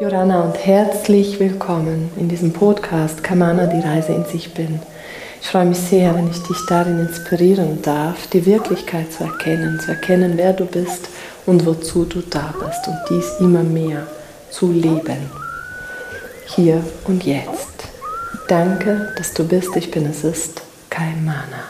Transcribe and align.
Joranna 0.00 0.40
und 0.40 0.56
herzlich 0.56 1.38
willkommen 1.38 2.10
in 2.16 2.28
diesem 2.28 2.52
Podcast 2.52 3.22
Kamana, 3.22 3.68
die 3.68 3.78
Reise 3.78 4.12
in 4.12 4.24
sich 4.24 4.52
bin. 4.52 4.80
Ich 5.40 5.46
freue 5.46 5.66
mich 5.66 5.78
sehr, 5.78 6.12
wenn 6.16 6.28
ich 6.28 6.42
dich 6.42 6.56
darin 6.68 6.98
inspirieren 6.98 7.80
darf, 7.80 8.26
die 8.26 8.44
Wirklichkeit 8.44 9.12
zu 9.12 9.22
erkennen, 9.22 9.78
zu 9.78 9.92
erkennen, 9.92 10.32
wer 10.34 10.52
du 10.52 10.64
bist 10.64 11.08
und 11.46 11.64
wozu 11.64 12.06
du 12.06 12.22
da 12.22 12.52
bist 12.58 12.88
und 12.88 12.98
dies 13.08 13.38
immer 13.38 13.62
mehr 13.62 14.04
zu 14.50 14.72
leben. 14.72 15.30
Hier 16.56 16.82
und 17.04 17.24
jetzt. 17.24 17.84
Danke, 18.48 19.14
dass 19.16 19.32
du 19.32 19.46
bist, 19.46 19.76
ich 19.76 19.92
bin 19.92 20.06
es 20.06 20.24
ist, 20.24 20.62
Kaimana. 20.90 21.68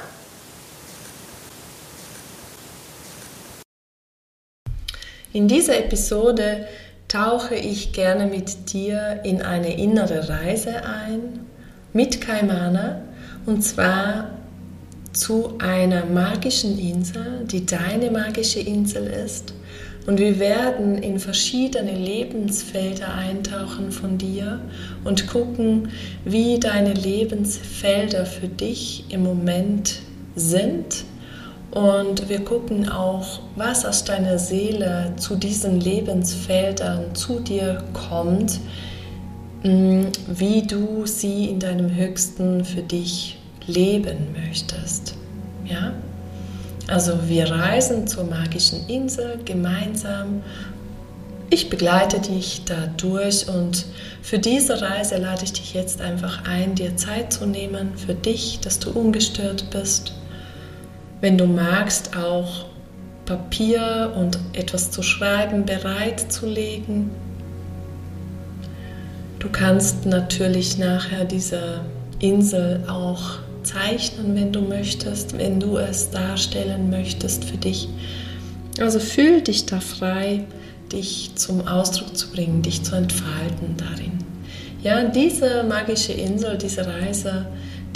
In 5.35 5.47
dieser 5.47 5.77
Episode 5.77 6.69
tauche 7.15 7.55
ich 7.55 7.93
gerne 7.93 8.27
mit 8.27 8.73
dir 8.73 9.21
in 9.23 9.41
eine 9.41 9.79
innere 9.79 10.29
Reise 10.29 10.85
ein, 10.85 11.47
mit 11.93 12.21
Kaimana, 12.21 13.03
und 13.47 13.63
zwar 13.63 14.31
zu 15.13 15.53
einer 15.61 16.07
magischen 16.07 16.77
Insel, 16.77 17.45
die 17.49 17.65
deine 17.65 18.11
magische 18.11 18.59
Insel 18.59 19.07
ist. 19.07 19.55
Und 20.09 20.19
wir 20.19 20.41
werden 20.41 20.99
in 20.99 21.21
verschiedene 21.21 21.97
Lebensfelder 21.97 23.15
eintauchen 23.15 23.93
von 23.93 24.19
dir 24.19 24.61
und 25.05 25.29
gucken, 25.29 25.91
wie 26.25 26.59
deine 26.59 26.95
Lebensfelder 26.95 28.27
für 28.27 28.49
dich 28.49 29.05
im 29.11 29.23
Moment 29.23 30.01
sind 30.35 31.05
und 31.75 32.29
wir 32.29 32.45
gucken 32.45 32.89
auch, 32.89 33.41
was 33.57 33.85
aus 33.85 34.05
deiner 34.05 34.39
Seele 34.39 35.13
zu 35.17 35.35
diesen 35.35 35.81
Lebensfeldern 35.81 37.17
zu 37.17 37.41
dir 37.41 37.83
kommt, 37.93 38.61
mm, 39.65 40.05
wie 40.29 40.63
du 40.63 41.05
sie 41.05 41.47
in 41.47 41.59
deinem 41.59 41.93
Höchsten 41.93 42.65
für 42.65 42.83
dich 42.83 43.39
leben 43.67 44.29
möchtest. 44.33 45.15
Ja? 45.65 45.95
Also 46.87 47.19
wir 47.27 47.51
reisen 47.51 48.07
zur 48.07 48.25
magischen 48.25 48.87
Insel 48.87 49.41
gemeinsam. 49.45 50.43
Ich 51.51 51.71
begleite 51.71 52.21
dich 52.21 52.63
da 52.67 52.87
durch 52.97 53.49
und 53.49 53.85
für 54.23 54.39
diese 54.39 54.81
Reise 54.81 55.17
lade 55.17 55.43
ich 55.43 55.53
dich 55.53 55.75
jetzt 55.75 56.01
einfach 56.01 56.45
ein, 56.45 56.77
dir 56.77 56.97
Zeit 56.97 57.33
zu 57.33 57.47
nehmen 57.47 57.97
für 57.97 58.15
dich, 58.15 58.61
dass 58.61 58.79
du 58.79 58.91
ungestört 58.91 59.71
bist 59.71 60.13
wenn 61.25 61.39
du 61.39 61.47
magst, 61.47 62.19
auch 62.19 62.67
Papier 63.25 64.13
und 64.15 64.39
etwas 64.53 64.91
zu 64.91 65.03
schreiben 65.03 65.65
bereitzulegen. 65.65 67.09
Du 69.39 69.49
kannst 69.49 70.05
natürlich 70.05 70.77
nachher 70.77 71.25
diese 71.25 71.81
Insel 72.19 72.85
auch 72.89 73.39
zeichnen, 73.63 74.37
wenn 74.37 74.53
du 74.53 74.61
möchtest, 74.61 75.39
wenn 75.39 75.61
du 75.61 75.79
es 75.79 76.11
darstellen 76.11 76.91
möchtest 76.91 77.47
für 77.47 77.57
dich. 77.57 77.89
Also 78.79 79.01
fühl 79.01 79.41
dich 79.41 79.65
da 79.65 79.81
frei, 79.81 80.45
dich 80.93 81.31
zum 81.37 81.67
Ausdruck 81.67 82.15
zu 82.15 82.33
bringen, 82.33 82.61
dich 82.61 82.83
zu 82.83 82.97
entfalten 82.97 83.79
darin. 83.79 84.19
Ja, 84.83 85.03
diese 85.05 85.65
magische 85.65 86.13
Insel, 86.13 86.59
diese 86.59 86.87
Reise 86.87 87.47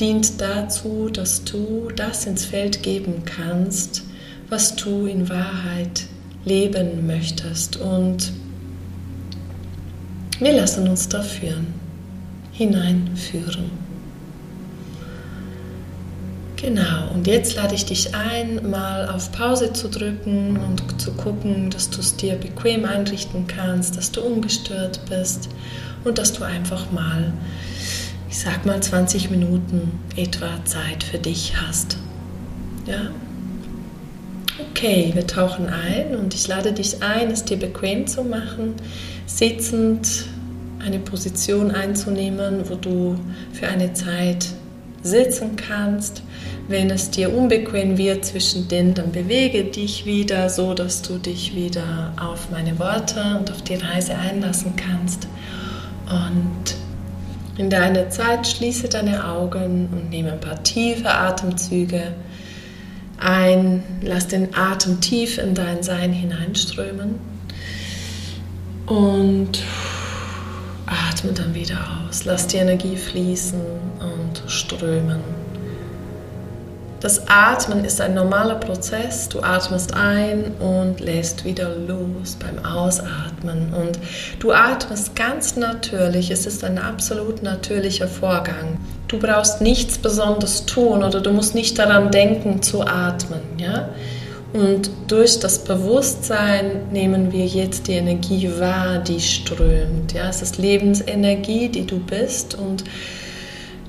dient 0.00 0.40
dazu, 0.40 1.08
dass 1.12 1.44
du 1.44 1.88
das 1.94 2.26
ins 2.26 2.44
Feld 2.44 2.82
geben 2.82 3.24
kannst, 3.24 4.04
was 4.48 4.76
du 4.76 5.06
in 5.06 5.28
Wahrheit 5.28 6.06
leben 6.44 7.06
möchtest. 7.06 7.76
Und 7.76 8.32
wir 10.40 10.52
lassen 10.52 10.88
uns 10.88 11.08
da 11.08 11.22
führen, 11.22 11.66
hineinführen. 12.52 13.88
Genau, 16.60 17.12
und 17.14 17.28
jetzt 17.28 17.54
lade 17.54 17.76
ich 17.76 17.84
dich 17.84 18.16
ein, 18.16 18.68
mal 18.68 19.08
auf 19.08 19.30
Pause 19.30 19.72
zu 19.72 19.88
drücken 19.88 20.56
und 20.56 21.00
zu 21.00 21.12
gucken, 21.12 21.70
dass 21.70 21.88
du 21.88 22.00
es 22.00 22.16
dir 22.16 22.34
bequem 22.34 22.84
einrichten 22.84 23.46
kannst, 23.46 23.96
dass 23.96 24.10
du 24.10 24.22
ungestört 24.22 25.00
bist 25.08 25.48
und 26.04 26.18
dass 26.18 26.32
du 26.32 26.42
einfach 26.42 26.90
mal 26.90 27.32
ich 28.28 28.38
sag 28.38 28.66
mal 28.66 28.80
20 28.82 29.30
Minuten 29.30 29.92
etwa 30.16 30.64
Zeit 30.64 31.02
für 31.02 31.18
dich 31.18 31.54
hast. 31.56 31.96
Ja? 32.86 33.10
Okay, 34.70 35.12
wir 35.14 35.26
tauchen 35.26 35.66
ein 35.66 36.16
und 36.16 36.34
ich 36.34 36.46
lade 36.46 36.72
dich 36.72 37.02
ein, 37.02 37.30
es 37.30 37.44
dir 37.44 37.56
bequem 37.56 38.06
zu 38.06 38.24
machen, 38.24 38.74
sitzend 39.26 40.26
eine 40.84 40.98
Position 40.98 41.70
einzunehmen, 41.70 42.68
wo 42.68 42.74
du 42.74 43.16
für 43.52 43.68
eine 43.68 43.92
Zeit 43.94 44.48
sitzen 45.02 45.56
kannst. 45.56 46.22
Wenn 46.68 46.90
es 46.90 47.10
dir 47.10 47.34
unbequem 47.34 47.98
wird 47.98 48.24
zwischendrin, 48.24 48.94
dann 48.94 49.10
bewege 49.10 49.64
dich 49.64 50.06
wieder 50.06 50.50
so, 50.50 50.74
dass 50.74 51.02
du 51.02 51.18
dich 51.18 51.54
wieder 51.54 52.12
auf 52.20 52.50
meine 52.50 52.78
Worte 52.78 53.22
und 53.38 53.50
auf 53.50 53.62
die 53.62 53.76
Reise 53.76 54.16
einlassen 54.16 54.74
kannst. 54.76 55.28
Und 56.10 56.76
in 57.58 57.68
deiner 57.68 58.08
Zeit 58.08 58.46
schließe 58.46 58.88
deine 58.88 59.26
Augen 59.26 59.88
und 59.92 60.10
nehme 60.10 60.32
ein 60.32 60.40
paar 60.40 60.62
tiefe 60.62 61.10
Atemzüge 61.10 62.14
ein. 63.18 63.82
Lass 64.00 64.28
den 64.28 64.54
Atem 64.54 65.00
tief 65.00 65.38
in 65.38 65.54
dein 65.54 65.82
Sein 65.82 66.12
hineinströmen 66.12 67.18
und 68.86 69.62
atme 70.86 71.32
dann 71.32 71.54
wieder 71.54 71.78
aus. 72.06 72.24
Lass 72.24 72.46
die 72.46 72.58
Energie 72.58 72.96
fließen 72.96 73.60
und 74.00 74.50
strömen. 74.50 75.20
Das 77.00 77.28
Atmen 77.28 77.84
ist 77.84 78.00
ein 78.00 78.14
normaler 78.14 78.56
Prozess. 78.56 79.28
Du 79.28 79.40
atmest 79.40 79.94
ein 79.94 80.52
und 80.58 80.98
lässt 80.98 81.44
wieder 81.44 81.76
los 81.76 82.36
beim 82.40 82.64
Ausatmen. 82.64 83.72
Und 83.72 84.00
du 84.40 84.52
atmest 84.52 85.14
ganz 85.14 85.56
natürlich. 85.56 86.32
Es 86.32 86.44
ist 86.44 86.64
ein 86.64 86.76
absolut 86.78 87.42
natürlicher 87.44 88.08
Vorgang. 88.08 88.78
Du 89.06 89.18
brauchst 89.18 89.60
nichts 89.60 89.96
Besonderes 89.96 90.66
tun 90.66 91.04
oder 91.04 91.20
du 91.20 91.30
musst 91.30 91.54
nicht 91.54 91.78
daran 91.78 92.10
denken 92.10 92.62
zu 92.62 92.82
atmen. 92.82 93.42
Ja? 93.58 93.90
Und 94.52 94.90
durch 95.06 95.38
das 95.38 95.62
Bewusstsein 95.62 96.90
nehmen 96.90 97.30
wir 97.30 97.46
jetzt 97.46 97.86
die 97.86 97.92
Energie 97.92 98.50
wahr, 98.58 98.98
die 98.98 99.20
strömt. 99.20 100.14
Ja? 100.14 100.28
Es 100.28 100.42
ist 100.42 100.58
Lebensenergie, 100.58 101.68
die 101.68 101.86
du 101.86 102.00
bist. 102.00 102.56
Und 102.56 102.82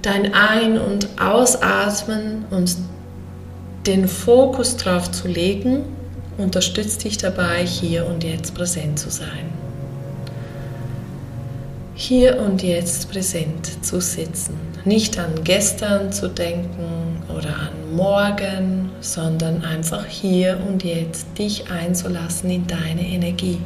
dein 0.04 0.34
Ein- 0.34 0.80
und 0.80 1.08
Ausatmen 1.20 2.46
und 2.52 2.78
den 3.86 4.08
Fokus 4.08 4.78
darauf 4.78 5.12
zu 5.12 5.28
legen, 5.28 5.84
unterstützt 6.38 7.04
dich 7.04 7.18
dabei, 7.18 7.66
hier 7.66 8.06
und 8.06 8.24
jetzt 8.24 8.56
präsent 8.56 9.00
zu 9.00 9.10
sein. 9.10 9.52
Hier 11.96 12.40
und 12.40 12.64
jetzt 12.64 13.12
präsent 13.12 13.86
zu 13.86 14.00
sitzen, 14.00 14.58
nicht 14.86 15.20
an 15.20 15.44
gestern 15.44 16.14
zu 16.14 16.30
denken 16.30 17.22
oder 17.38 17.50
an 17.50 17.96
morgen, 17.96 18.90
sondern 19.02 19.64
einfach 19.64 20.06
hier 20.06 20.60
und 20.66 20.84
jetzt 20.86 21.28
dich 21.38 21.70
einzulassen 21.70 22.50
in 22.52 22.68
deine 22.68 23.06
Energie. 23.06 23.60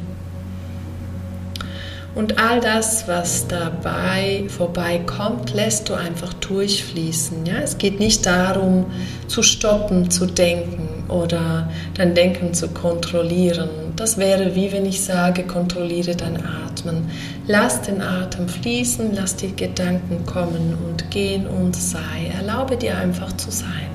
Und 2.14 2.38
all 2.38 2.60
das, 2.60 3.08
was 3.08 3.48
dabei 3.48 4.44
vorbeikommt, 4.46 5.52
lässt 5.52 5.88
du 5.88 5.94
einfach 5.94 6.32
durchfließen. 6.34 7.44
Ja? 7.44 7.56
Es 7.62 7.76
geht 7.76 7.98
nicht 7.98 8.24
darum, 8.24 8.86
zu 9.26 9.42
stoppen, 9.42 10.10
zu 10.10 10.26
denken 10.26 11.04
oder 11.08 11.68
dein 11.94 12.14
Denken 12.14 12.54
zu 12.54 12.68
kontrollieren. 12.68 13.68
Das 13.96 14.16
wäre 14.16 14.54
wie 14.54 14.70
wenn 14.72 14.86
ich 14.86 15.02
sage, 15.02 15.42
kontrolliere 15.42 16.14
dein 16.14 16.36
Atmen. 16.36 17.10
Lass 17.48 17.82
den 17.82 18.00
Atem 18.00 18.48
fließen, 18.48 19.10
lass 19.14 19.34
die 19.34 19.54
Gedanken 19.54 20.24
kommen 20.24 20.76
und 20.86 21.10
gehen 21.10 21.48
und 21.48 21.74
sei. 21.74 22.32
Erlaube 22.38 22.76
dir 22.76 22.96
einfach 22.96 23.36
zu 23.36 23.50
sein. 23.50 23.90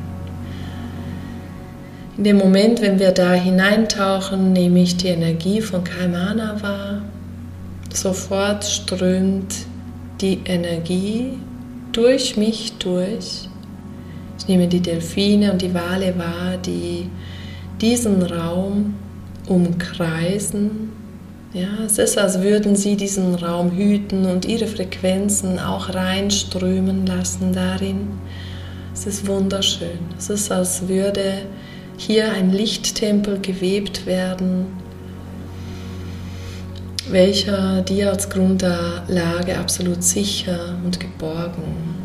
In 2.18 2.25
dem 2.25 2.38
Moment, 2.38 2.81
wenn 2.81 3.00
wir 3.00 3.13
da 3.13 3.31
hineintauchen, 3.31 4.51
nehme 4.51 4.81
ich 4.81 4.98
die 4.98 5.07
Energie 5.07 5.62
von 5.62 5.86
Kaimana 5.86 6.62
wahr 6.62 7.01
Sofort 7.94 8.63
strömt 8.63 9.53
die 10.21 10.39
Energie 10.45 11.33
durch 11.91 12.38
mich 12.38 12.74
durch. 12.77 13.47
Ich 14.38 14.47
nehme 14.47 14.68
die 14.68 14.80
Delfine 14.80 15.51
und 15.51 15.62
die 15.62 15.74
Wale 15.74 16.18
wahr, 16.18 16.57
die 16.57 17.09
diesen 17.81 18.21
Raum 18.21 18.95
umkreisen. 19.47 20.91
Ja, 21.53 21.83
es 21.86 21.97
ist, 21.97 22.18
als 22.18 22.41
würden 22.41 22.75
sie 22.75 22.95
diesen 22.95 23.33
Raum 23.33 23.71
hüten 23.71 24.25
und 24.25 24.45
ihre 24.45 24.68
Frequenzen 24.68 25.59
auch 25.59 25.94
reinströmen 25.94 27.07
lassen 27.07 27.53
darin. 27.53 28.07
Es 28.94 29.07
ist 29.07 29.27
wunderschön. 29.27 30.00
Es 30.18 30.30
ist, 30.30 30.51
als 30.51 30.88
würde 30.88 31.41
hier 31.97 32.31
ein 32.31 32.51
Lichttempel 32.51 33.39
gewebt 33.39 34.06
werden 34.06 34.68
welcher 37.12 37.82
dir 37.82 38.12
als 38.12 38.30
Grundlage 38.30 39.58
absolut 39.58 40.04
sicher 40.04 40.78
und 40.84 41.00
geborgen 41.00 41.96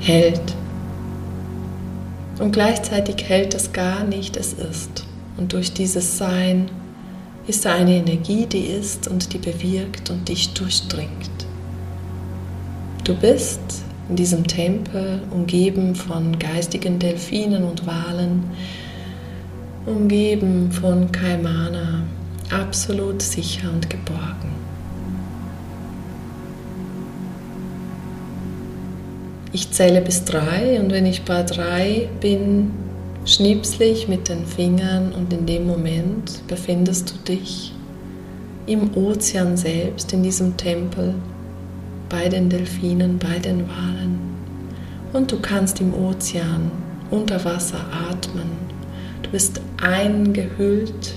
hält. 0.00 0.42
Und 2.38 2.52
gleichzeitig 2.52 3.28
hält 3.28 3.54
es 3.54 3.72
gar 3.72 4.04
nicht, 4.04 4.36
es 4.36 4.52
ist. 4.52 5.04
Und 5.36 5.52
durch 5.52 5.72
dieses 5.72 6.18
Sein 6.18 6.70
ist 7.46 7.64
da 7.64 7.74
eine 7.74 7.96
Energie, 7.96 8.46
die 8.46 8.66
ist 8.66 9.08
und 9.08 9.32
die 9.32 9.38
bewirkt 9.38 10.10
und 10.10 10.28
dich 10.28 10.52
durchdringt. 10.54 11.30
Du 13.04 13.14
bist 13.14 13.60
in 14.08 14.16
diesem 14.16 14.46
Tempel 14.46 15.22
umgeben 15.30 15.94
von 15.94 16.38
geistigen 16.38 16.98
Delfinen 16.98 17.64
und 17.64 17.86
Walen, 17.86 18.44
umgeben 19.86 20.70
von 20.70 21.10
Kaimana, 21.10 22.04
absolut 22.50 23.22
sicher 23.22 23.70
und 23.72 23.90
geborgen. 23.90 24.52
Ich 29.52 29.70
zähle 29.70 30.00
bis 30.00 30.24
drei 30.24 30.80
und 30.80 30.92
wenn 30.92 31.04
ich 31.04 31.22
bei 31.22 31.42
drei 31.42 32.08
bin, 32.20 32.70
schnipsle 33.26 33.86
ich 33.86 34.08
mit 34.08 34.28
den 34.28 34.46
Fingern 34.46 35.12
und 35.12 35.32
in 35.32 35.46
dem 35.46 35.66
Moment 35.66 36.46
befindest 36.48 37.10
du 37.10 37.32
dich 37.32 37.74
im 38.66 38.96
Ozean 38.96 39.56
selbst, 39.56 40.12
in 40.12 40.22
diesem 40.22 40.56
Tempel, 40.56 41.14
bei 42.08 42.28
den 42.28 42.48
Delfinen, 42.48 43.18
bei 43.18 43.38
den 43.38 43.68
Walen. 43.68 44.18
Und 45.12 45.30
du 45.32 45.40
kannst 45.40 45.80
im 45.80 45.92
Ozean 45.92 46.70
unter 47.10 47.44
Wasser 47.44 47.80
atmen. 48.10 48.61
Du 49.22 49.30
bist 49.30 49.60
eingehüllt, 49.80 51.14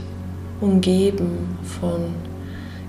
umgeben 0.62 1.57
von 1.80 2.13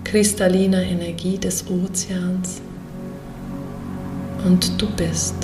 kristalliner 0.05 0.83
Energie 0.83 1.39
des 1.39 1.65
Ozeans. 1.69 2.61
Und 4.45 4.81
du 4.81 4.89
bist. 4.91 5.35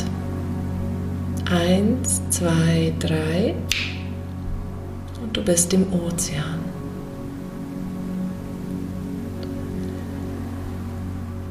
Eins, 1.50 2.22
zwei, 2.30 2.92
drei. 3.00 3.54
Und 5.22 5.36
du 5.36 5.42
bist 5.42 5.72
im 5.74 5.92
Ozean. 5.92 6.60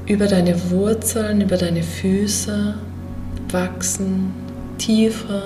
Über 0.08 0.28
deine 0.28 0.70
Wurzeln, 0.72 1.42
über 1.42 1.58
deine 1.58 1.84
Füße 1.84 2.76
wachsen 3.50 4.34
tiefer, 4.78 5.44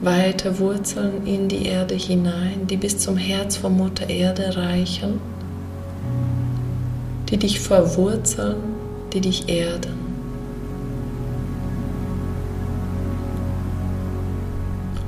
weite 0.00 0.58
Wurzeln 0.58 1.26
in 1.26 1.48
die 1.48 1.66
Erde 1.66 1.94
hinein, 1.94 2.66
die 2.66 2.76
bis 2.76 2.98
zum 2.98 3.16
Herz 3.16 3.56
von 3.56 3.76
Mutter 3.76 4.08
Erde 4.08 4.56
reichen, 4.56 5.20
die 7.28 7.36
dich 7.36 7.60
verwurzeln, 7.60 8.56
die 9.12 9.20
dich 9.20 9.48
erden. 9.48 10.06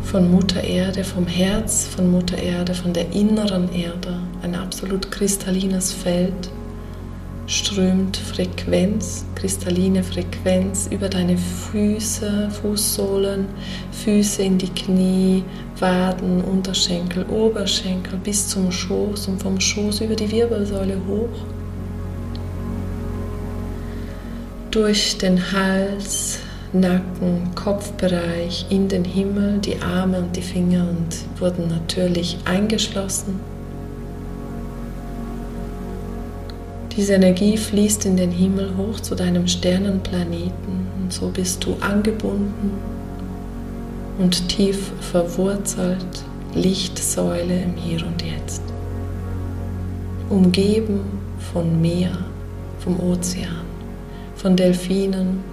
von 0.09 0.31
Mutter 0.31 0.65
Erde, 0.65 1.05
vom 1.05 1.27
Herz 1.27 1.87
von 1.87 2.11
Mutter 2.11 2.39
Erde, 2.39 2.75
von 2.75 2.95
der 2.95 3.13
inneren 3.13 3.71
Erde, 3.75 4.19
ein 4.43 4.55
absolut 4.55 5.11
kristallines 5.11 5.93
Feld, 5.93 6.49
strömt 7.49 8.19
Frequenz, 8.19 9.25
kristalline 9.35 10.05
Frequenz 10.05 10.87
über 10.93 11.09
deine 11.09 11.39
Füße, 11.39 12.51
Fußsohlen, 12.51 13.47
Füße 13.91 14.43
in 14.43 14.59
die 14.59 14.69
Knie, 14.69 15.43
Waden, 15.81 16.45
Unterschenkel, 16.45 17.25
Oberschenkel 17.25 18.19
bis 18.19 18.49
zum 18.49 18.71
Schoß 18.71 19.29
und 19.29 19.43
vom 19.43 19.59
Schoß 19.59 20.03
über 20.03 20.15
die 20.15 20.31
Wirbelsäule 20.31 21.01
hoch. 21.09 21.47
Durch 24.71 25.17
den 25.17 25.41
Hals, 25.51 26.41
Nacken, 26.75 27.55
Kopfbereich 27.55 28.67
in 28.69 28.89
den 28.89 29.05
Himmel, 29.05 29.59
die 29.59 29.81
Arme 29.81 30.19
und 30.19 30.37
die 30.37 30.43
Finger 30.43 30.87
und 30.91 31.41
wurden 31.41 31.69
natürlich 31.69 32.37
eingeschlossen. 32.45 33.58
Diese 36.99 37.15
Energie 37.15 37.57
fließt 37.57 38.07
in 38.07 38.17
den 38.17 38.33
Himmel 38.33 38.77
hoch 38.77 38.99
zu 38.99 39.15
deinem 39.15 39.47
Sternenplaneten 39.47 40.89
und 41.01 41.13
so 41.13 41.29
bist 41.29 41.65
du 41.65 41.77
angebunden 41.79 42.73
und 44.19 44.49
tief 44.49 44.91
verwurzelt, 45.01 46.25
Lichtsäule 46.57 47.63
im 47.63 47.77
Hier 47.77 48.05
und 48.05 48.21
Jetzt. 48.21 48.63
Umgeben 50.29 51.03
von 51.53 51.81
Meer, 51.81 52.19
vom 52.81 52.99
Ozean, 52.99 53.65
von 54.35 54.57
Delfinen, 54.57 55.45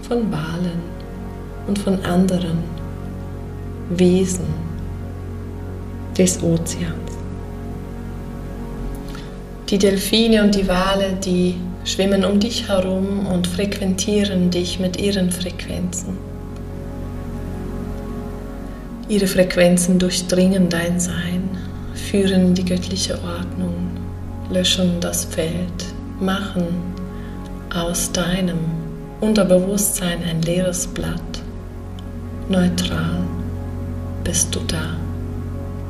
von 0.00 0.32
Walen 0.32 0.80
und 1.66 1.78
von 1.78 2.02
anderen 2.06 2.64
Wesen 3.90 4.46
des 6.16 6.42
Ozeans. 6.42 7.13
Die 9.70 9.78
Delfine 9.78 10.42
und 10.42 10.54
die 10.54 10.68
Wale, 10.68 11.14
die 11.24 11.56
schwimmen 11.84 12.24
um 12.24 12.38
dich 12.38 12.68
herum 12.68 13.26
und 13.26 13.46
frequentieren 13.46 14.50
dich 14.50 14.78
mit 14.78 14.98
ihren 14.98 15.30
Frequenzen. 15.30 16.18
Ihre 19.08 19.26
Frequenzen 19.26 19.98
durchdringen 19.98 20.68
dein 20.68 21.00
Sein, 21.00 21.48
führen 21.94 22.54
die 22.54 22.64
göttliche 22.64 23.14
Ordnung, 23.14 23.90
löschen 24.50 25.00
das 25.00 25.24
Feld, 25.24 25.84
machen 26.20 26.66
aus 27.74 28.12
deinem 28.12 28.58
Unterbewusstsein 29.20 30.22
ein 30.28 30.42
leeres 30.42 30.86
Blatt. 30.86 31.20
Neutral 32.48 33.22
bist 34.24 34.54
du 34.54 34.60
da, 34.66 34.96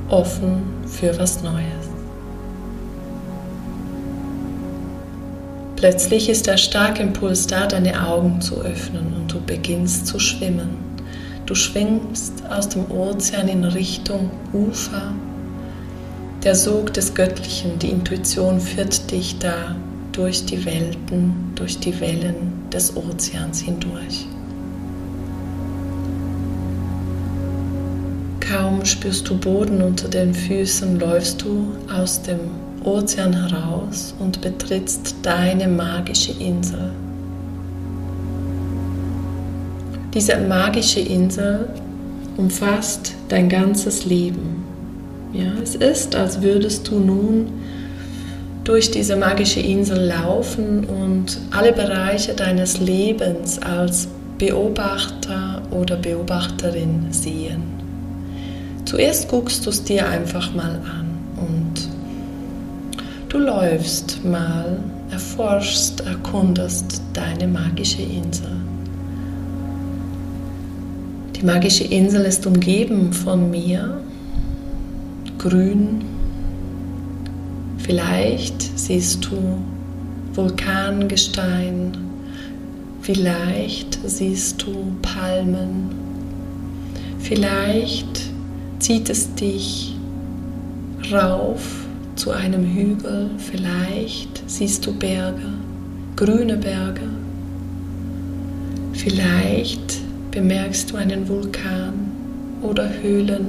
offen 0.08 0.62
für 0.86 1.18
was 1.18 1.42
Neues. 1.42 1.83
Plötzlich 5.76 6.28
ist 6.28 6.46
der 6.46 6.56
starke 6.56 7.02
Impuls 7.02 7.46
da, 7.46 7.66
deine 7.66 8.06
Augen 8.06 8.40
zu 8.40 8.60
öffnen 8.62 9.12
und 9.14 9.32
du 9.32 9.40
beginnst 9.40 10.06
zu 10.06 10.18
schwimmen. 10.18 10.78
Du 11.46 11.54
schwingst 11.54 12.44
aus 12.48 12.68
dem 12.70 12.90
Ozean 12.90 13.48
in 13.48 13.64
Richtung 13.64 14.30
Ufer. 14.52 15.12
Der 16.42 16.54
Sog 16.54 16.94
des 16.94 17.14
Göttlichen, 17.14 17.78
die 17.78 17.90
Intuition 17.90 18.60
führt 18.60 19.10
dich 19.10 19.38
da 19.38 19.76
durch 20.12 20.46
die 20.46 20.64
Welten, 20.64 21.52
durch 21.54 21.78
die 21.78 22.00
Wellen 22.00 22.52
des 22.72 22.96
Ozeans 22.96 23.60
hindurch. 23.60 24.26
Kaum 28.40 28.84
spürst 28.84 29.28
du 29.28 29.36
Boden 29.36 29.82
unter 29.82 30.08
den 30.08 30.32
Füßen, 30.32 30.98
läufst 31.00 31.42
du 31.42 31.72
aus 31.92 32.22
dem 32.22 32.40
Ozean 32.84 33.32
heraus 33.32 34.14
und 34.18 34.40
betrittst 34.40 35.16
deine 35.22 35.68
magische 35.68 36.32
Insel. 36.32 36.90
Diese 40.12 40.36
magische 40.38 41.00
Insel 41.00 41.68
umfasst 42.36 43.14
dein 43.28 43.48
ganzes 43.48 44.04
Leben. 44.04 44.64
Ja, 45.32 45.50
es 45.62 45.74
ist, 45.74 46.14
als 46.14 46.42
würdest 46.42 46.88
du 46.88 47.00
nun 47.00 47.48
durch 48.62 48.90
diese 48.90 49.16
magische 49.16 49.60
Insel 49.60 50.06
laufen 50.06 50.84
und 50.84 51.38
alle 51.50 51.72
Bereiche 51.72 52.34
deines 52.34 52.80
Lebens 52.80 53.58
als 53.60 54.08
Beobachter 54.38 55.62
oder 55.70 55.96
Beobachterin 55.96 57.06
sehen. 57.10 57.62
Zuerst 58.84 59.28
guckst 59.28 59.66
du 59.66 59.70
es 59.70 59.82
dir 59.82 60.08
einfach 60.08 60.54
mal 60.54 60.80
an 60.84 61.06
und 61.36 61.93
du 63.34 63.40
läufst 63.40 64.24
mal, 64.24 64.78
erforschst, 65.10 66.06
erkundest 66.06 67.02
deine 67.14 67.48
magische 67.48 68.02
Insel. 68.02 68.52
Die 71.34 71.44
magische 71.44 71.82
Insel 71.82 72.26
ist 72.26 72.46
umgeben 72.46 73.12
von 73.12 73.50
mir, 73.50 74.00
grün, 75.38 76.04
Vielleicht 77.78 78.78
siehst 78.78 79.26
du 79.26 79.58
Vulkangestein, 80.32 81.92
vielleicht 83.02 83.98
siehst 84.08 84.62
du 84.62 84.96
Palmen, 85.02 85.90
vielleicht 87.18 88.22
zieht 88.78 89.10
es 89.10 89.34
dich 89.34 89.96
rauf 91.12 91.83
zu 92.16 92.30
einem 92.30 92.64
Hügel, 92.64 93.30
vielleicht 93.38 94.42
siehst 94.46 94.86
du 94.86 94.92
Berge, 94.92 95.52
grüne 96.16 96.56
Berge, 96.56 97.08
vielleicht 98.92 100.00
bemerkst 100.30 100.90
du 100.90 100.96
einen 100.96 101.28
Vulkan 101.28 101.92
oder 102.62 102.88
Höhlen. 103.02 103.46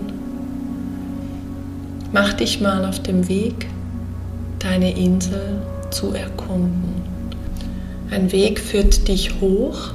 Mach 2.12 2.34
dich 2.34 2.62
mal 2.62 2.86
auf 2.86 3.02
dem 3.02 3.28
Weg 3.28 3.68
deine 4.60 4.98
Insel 4.98 5.62
zu 5.92 6.14
erkunden. 6.14 7.02
Ein 8.10 8.32
Weg 8.32 8.60
führt 8.60 9.08
dich 9.08 9.42
hoch 9.42 9.92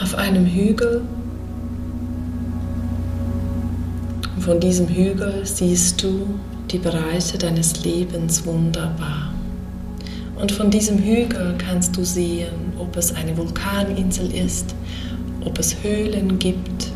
auf 0.00 0.14
einem 0.14 0.46
Hügel. 0.46 1.02
von 4.42 4.58
diesem 4.58 4.88
Hügel 4.88 5.42
siehst 5.44 6.02
du 6.02 6.26
die 6.72 6.78
Bereiche 6.78 7.36
deines 7.36 7.84
Lebens 7.84 8.46
wunderbar. 8.46 9.32
Und 10.36 10.50
von 10.50 10.70
diesem 10.70 10.98
Hügel 10.98 11.54
kannst 11.58 11.96
du 11.96 12.04
sehen, 12.04 12.72
ob 12.78 12.96
es 12.96 13.14
eine 13.14 13.36
Vulkaninsel 13.36 14.34
ist, 14.34 14.74
ob 15.44 15.58
es 15.58 15.76
Höhlen 15.82 16.38
gibt, 16.38 16.90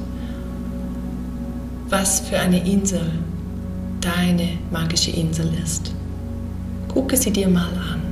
was 1.91 2.21
für 2.21 2.39
eine 2.39 2.67
Insel 2.67 3.03
deine 4.01 4.49
magische 4.71 5.11
Insel 5.11 5.51
ist. 5.63 5.93
Gucke 6.89 7.17
sie 7.17 7.31
dir 7.31 7.49
mal 7.49 7.69
an. 7.93 8.03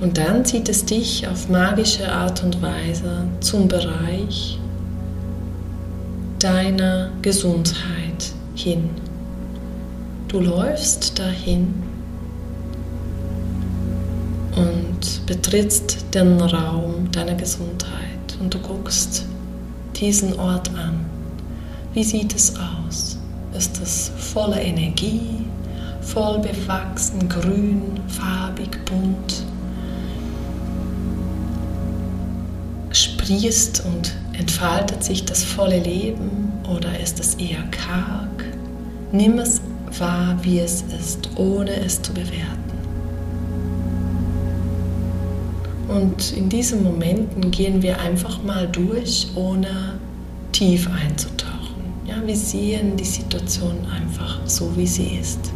Und 0.00 0.18
dann 0.18 0.44
zieht 0.44 0.68
es 0.68 0.84
dich 0.84 1.26
auf 1.28 1.48
magische 1.48 2.12
Art 2.12 2.42
und 2.42 2.60
Weise 2.60 3.24
zum 3.40 3.68
Bereich 3.68 4.58
deiner 6.42 7.10
Gesundheit 7.22 8.32
hin. 8.56 8.90
Du 10.26 10.40
läufst 10.40 11.16
dahin 11.16 11.72
und 14.56 15.26
betrittst 15.26 16.12
den 16.12 16.40
Raum 16.40 17.08
deiner 17.12 17.36
Gesundheit 17.36 18.36
und 18.40 18.52
du 18.52 18.58
guckst 18.58 19.24
diesen 19.94 20.36
Ort 20.40 20.68
an. 20.70 21.06
Wie 21.92 22.02
sieht 22.02 22.34
es 22.34 22.54
aus? 22.56 23.18
Ist 23.56 23.80
es 23.80 24.10
voller 24.16 24.60
Energie, 24.60 25.44
voll 26.00 26.40
bewachsen, 26.40 27.28
grün, 27.28 28.00
farbig, 28.08 28.84
bunt? 28.84 29.44
Sprießt 32.90 33.84
und 33.86 34.21
entfaltet 34.38 35.04
sich 35.04 35.24
das 35.24 35.42
volle 35.42 35.78
Leben 35.78 36.52
oder 36.74 36.98
ist 37.00 37.20
es 37.20 37.34
eher 37.34 37.62
karg? 37.70 38.44
Nimm 39.12 39.38
es 39.38 39.60
wahr, 39.98 40.38
wie 40.42 40.58
es 40.60 40.82
ist, 40.98 41.28
ohne 41.36 41.74
es 41.84 42.00
zu 42.00 42.12
bewerten. 42.12 42.62
Und 45.88 46.32
in 46.32 46.48
diesen 46.48 46.82
Momenten 46.82 47.50
gehen 47.50 47.82
wir 47.82 48.00
einfach 48.00 48.42
mal 48.42 48.66
durch, 48.68 49.28
ohne 49.34 49.98
tief 50.52 50.88
einzutauchen. 50.88 51.52
Ja, 52.06 52.14
wir 52.24 52.36
sehen 52.36 52.96
die 52.96 53.04
Situation 53.04 53.76
einfach 53.94 54.40
so, 54.46 54.74
wie 54.76 54.86
sie 54.86 55.18
ist. 55.20 55.52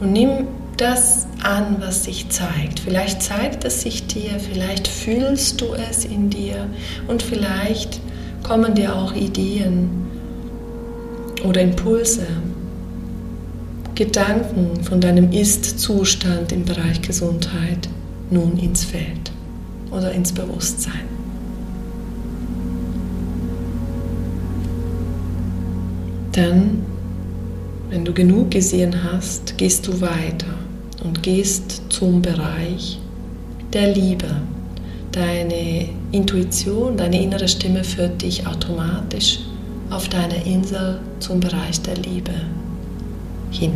Und 0.00 0.12
nimm 0.12 0.46
das 0.76 1.26
an, 1.44 1.76
was 1.80 2.04
sich 2.04 2.28
zeigt. 2.28 2.80
Vielleicht 2.80 3.22
zeigt 3.22 3.64
es 3.64 3.82
sich 3.82 4.06
dir, 4.06 4.38
vielleicht 4.38 4.88
fühlst 4.88 5.60
du 5.60 5.74
es 5.74 6.04
in 6.04 6.30
dir 6.30 6.66
und 7.08 7.22
vielleicht 7.22 8.00
kommen 8.42 8.74
dir 8.74 8.96
auch 8.96 9.14
Ideen 9.14 9.90
oder 11.44 11.60
Impulse, 11.60 12.26
Gedanken 13.94 14.82
von 14.82 15.00
deinem 15.00 15.32
Ist-Zustand 15.32 16.52
im 16.52 16.64
Bereich 16.64 17.02
Gesundheit 17.02 17.88
nun 18.30 18.58
ins 18.58 18.84
Feld 18.84 19.30
oder 19.90 20.12
ins 20.12 20.32
Bewusstsein. 20.32 21.20
Dann, 26.32 26.82
wenn 27.90 28.04
du 28.04 28.14
genug 28.14 28.52
gesehen 28.52 29.02
hast, 29.04 29.58
gehst 29.58 29.86
du 29.88 30.00
weiter 30.00 30.46
und 31.04 31.22
gehst 31.22 31.82
zum 31.88 32.22
Bereich 32.22 32.98
der 33.72 33.94
Liebe. 33.94 34.28
Deine 35.12 35.88
Intuition, 36.12 36.96
deine 36.96 37.20
innere 37.20 37.48
Stimme 37.48 37.82
führt 37.82 38.22
dich 38.22 38.46
automatisch 38.46 39.40
auf 39.90 40.08
deiner 40.08 40.44
Insel 40.46 41.00
zum 41.18 41.40
Bereich 41.40 41.80
der 41.82 41.96
Liebe 41.96 42.32
hin. 43.50 43.72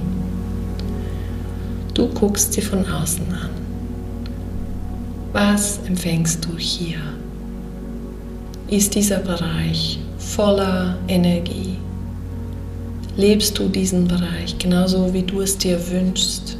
Du 1.92 2.08
guckst 2.08 2.52
sie 2.52 2.60
von 2.60 2.86
außen 2.86 3.26
an. 3.32 3.50
Was 5.32 5.80
empfängst 5.86 6.44
du 6.44 6.56
hier? 6.56 6.98
Ist 8.68 8.94
dieser 8.94 9.18
Bereich 9.18 9.98
voller 10.18 10.96
Energie? 11.08 11.76
Lebst 13.16 13.58
du 13.58 13.68
diesen 13.68 14.08
Bereich 14.08 14.56
genauso, 14.58 15.12
wie 15.12 15.22
du 15.22 15.40
es 15.40 15.58
dir 15.58 15.78
wünschst? 15.90 16.56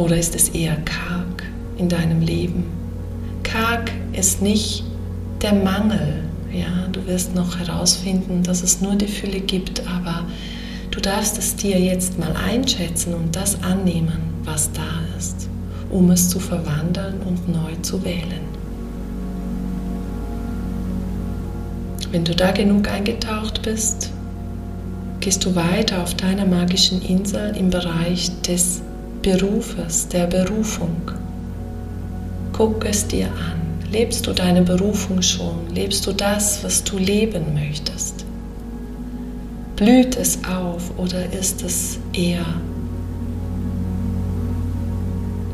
Oder 0.00 0.16
ist 0.16 0.34
es 0.34 0.48
eher 0.48 0.76
karg 0.76 1.42
in 1.76 1.90
deinem 1.90 2.22
Leben? 2.22 2.64
Karg 3.42 3.90
ist 4.14 4.40
nicht 4.40 4.82
der 5.42 5.52
Mangel. 5.52 6.24
Ja, 6.50 6.88
du 6.90 7.06
wirst 7.06 7.34
noch 7.34 7.58
herausfinden, 7.58 8.42
dass 8.42 8.62
es 8.62 8.80
nur 8.80 8.94
die 8.94 9.06
Fülle 9.06 9.40
gibt, 9.40 9.82
aber 9.86 10.24
du 10.90 11.00
darfst 11.00 11.36
es 11.36 11.54
dir 11.54 11.78
jetzt 11.78 12.18
mal 12.18 12.34
einschätzen 12.34 13.12
und 13.12 13.36
das 13.36 13.62
annehmen, 13.62 14.22
was 14.42 14.72
da 14.72 15.02
ist, 15.18 15.50
um 15.90 16.10
es 16.10 16.30
zu 16.30 16.40
verwandeln 16.40 17.20
und 17.28 17.50
neu 17.50 17.74
zu 17.82 18.02
wählen. 18.02 18.40
Wenn 22.10 22.24
du 22.24 22.34
da 22.34 22.52
genug 22.52 22.88
eingetaucht 22.88 23.60
bist, 23.60 24.10
gehst 25.20 25.44
du 25.44 25.54
weiter 25.54 26.02
auf 26.02 26.14
deiner 26.14 26.46
magischen 26.46 27.02
Insel 27.02 27.54
im 27.54 27.68
Bereich 27.68 28.30
des 28.40 28.80
Berufes, 29.22 30.08
der 30.08 30.26
Berufung. 30.26 31.10
Guck 32.54 32.86
es 32.86 33.06
dir 33.06 33.26
an. 33.26 33.60
Lebst 33.92 34.26
du 34.26 34.32
deine 34.32 34.62
Berufung 34.62 35.20
schon? 35.20 35.68
Lebst 35.74 36.06
du 36.06 36.12
das, 36.12 36.64
was 36.64 36.82
du 36.84 36.96
leben 36.96 37.52
möchtest? 37.52 38.24
Blüht 39.76 40.16
es 40.16 40.38
auf 40.44 40.96
oder 40.96 41.30
ist 41.34 41.62
es 41.62 41.98
eher 42.14 42.46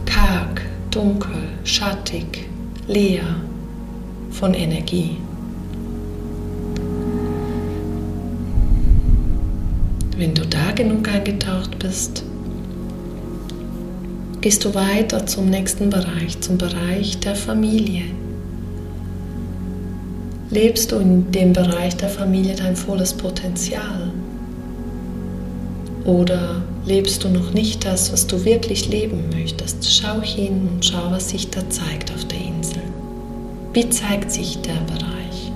karg, 0.04 0.62
dunkel, 0.92 1.42
schattig, 1.64 2.49
leer 2.87 3.25
von 4.30 4.54
Energie? 4.54 5.16
Wenn 10.16 10.35
du 10.35 10.46
da 10.46 10.70
genug 10.73 11.08
eingetaucht 11.08 11.78
bist, 11.80 12.23
gehst 14.46 14.64
du 14.64 14.76
weiter 14.76 15.26
zum 15.26 15.50
nächsten 15.50 15.90
Bereich, 15.90 16.40
zum 16.40 16.56
Bereich 16.56 17.18
der 17.18 17.34
Familie. 17.34 18.04
Lebst 20.50 20.92
du 20.92 20.98
in 20.98 21.32
dem 21.32 21.52
Bereich 21.52 21.96
der 21.96 22.08
Familie 22.08 22.54
dein 22.54 22.76
volles 22.76 23.12
Potenzial? 23.12 24.12
Oder 26.04 26.62
lebst 26.84 27.24
du 27.24 27.28
noch 27.28 27.54
nicht 27.54 27.84
das, 27.84 28.12
was 28.12 28.28
du 28.28 28.44
wirklich 28.44 28.88
leben 28.88 29.30
möchtest? 29.34 29.84
Schau 29.92 30.22
hin 30.22 30.68
und 30.72 30.84
schau, 30.84 31.10
was 31.10 31.30
sich 31.30 31.50
da 31.50 31.68
zeigt 31.68 32.12
auf 32.14 32.24
der 32.26 32.38
Insel. 32.38 32.82
Wie 33.72 33.90
zeigt 33.90 34.30
sich 34.30 34.58
der 34.58 34.80
Bereich? 34.86 35.50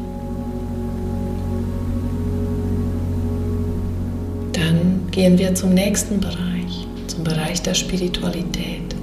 Dann 4.52 5.06
gehen 5.12 5.38
wir 5.38 5.54
zum 5.54 5.74
nächsten 5.74 6.18
Bereich 6.18 6.59
zum 7.20 7.24
Bereich 7.24 7.60
der 7.60 7.74
Spiritualität. 7.74 8.94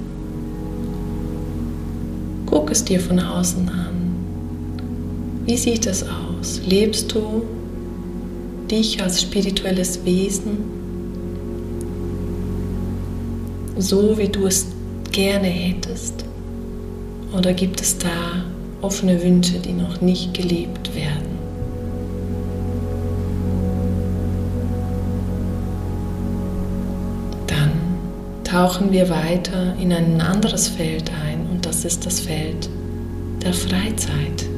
Guck 2.46 2.70
es 2.72 2.84
dir 2.84 2.98
von 2.98 3.20
außen 3.20 3.68
an. 3.68 5.44
Wie 5.46 5.56
sieht 5.56 5.86
es 5.86 6.02
aus? 6.02 6.60
Lebst 6.66 7.14
du 7.14 7.42
dich 8.68 9.00
als 9.00 9.22
spirituelles 9.22 10.04
Wesen 10.04 10.56
so, 13.76 14.18
wie 14.18 14.28
du 14.28 14.46
es 14.46 14.66
gerne 15.12 15.46
hättest? 15.46 16.24
Oder 17.36 17.52
gibt 17.52 17.80
es 17.80 17.98
da 17.98 18.08
offene 18.82 19.22
Wünsche, 19.22 19.60
die 19.60 19.74
noch 19.74 20.00
nicht 20.00 20.34
gelebt 20.34 20.92
werden? 20.96 21.27
Tauchen 28.58 28.90
wir 28.90 29.08
weiter 29.08 29.76
in 29.80 29.92
ein 29.92 30.20
anderes 30.20 30.66
Feld 30.66 31.12
ein 31.24 31.46
und 31.48 31.64
das 31.64 31.84
ist 31.84 32.04
das 32.04 32.18
Feld 32.18 32.68
der 33.40 33.54
Freizeit, 33.54 34.48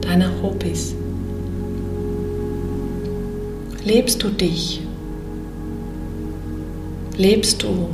deiner 0.00 0.30
Hobbys. 0.40 0.94
Lebst 3.84 4.22
du 4.22 4.28
dich? 4.28 4.80
Lebst 7.16 7.60
du 7.64 7.88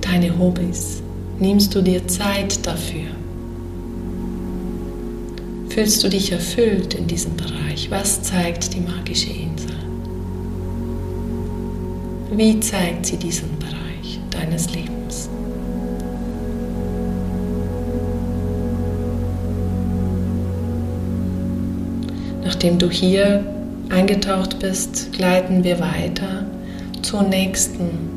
deine 0.00 0.38
Hobbys? 0.38 1.02
Nimmst 1.38 1.74
du 1.74 1.82
dir 1.82 2.08
Zeit 2.08 2.66
dafür? 2.66 3.10
Fühlst 5.68 6.02
du 6.02 6.08
dich 6.08 6.32
erfüllt 6.32 6.94
in 6.94 7.06
diesem 7.06 7.36
Bereich? 7.36 7.90
Was 7.90 8.22
zeigt 8.22 8.72
die 8.72 8.80
magische 8.80 9.32
Insel? 9.32 9.76
Wie 12.34 12.58
zeigt 12.60 13.04
sie 13.04 13.18
diesen 13.18 13.51
deines 14.52 14.72
Lebens? 14.74 15.28
Nachdem 22.44 22.78
du 22.78 22.90
hier 22.90 23.44
eingetaucht 23.88 24.58
bist, 24.58 25.12
gleiten 25.12 25.64
wir 25.64 25.80
weiter 25.80 26.44
zur 27.02 27.22
nächsten 27.22 28.10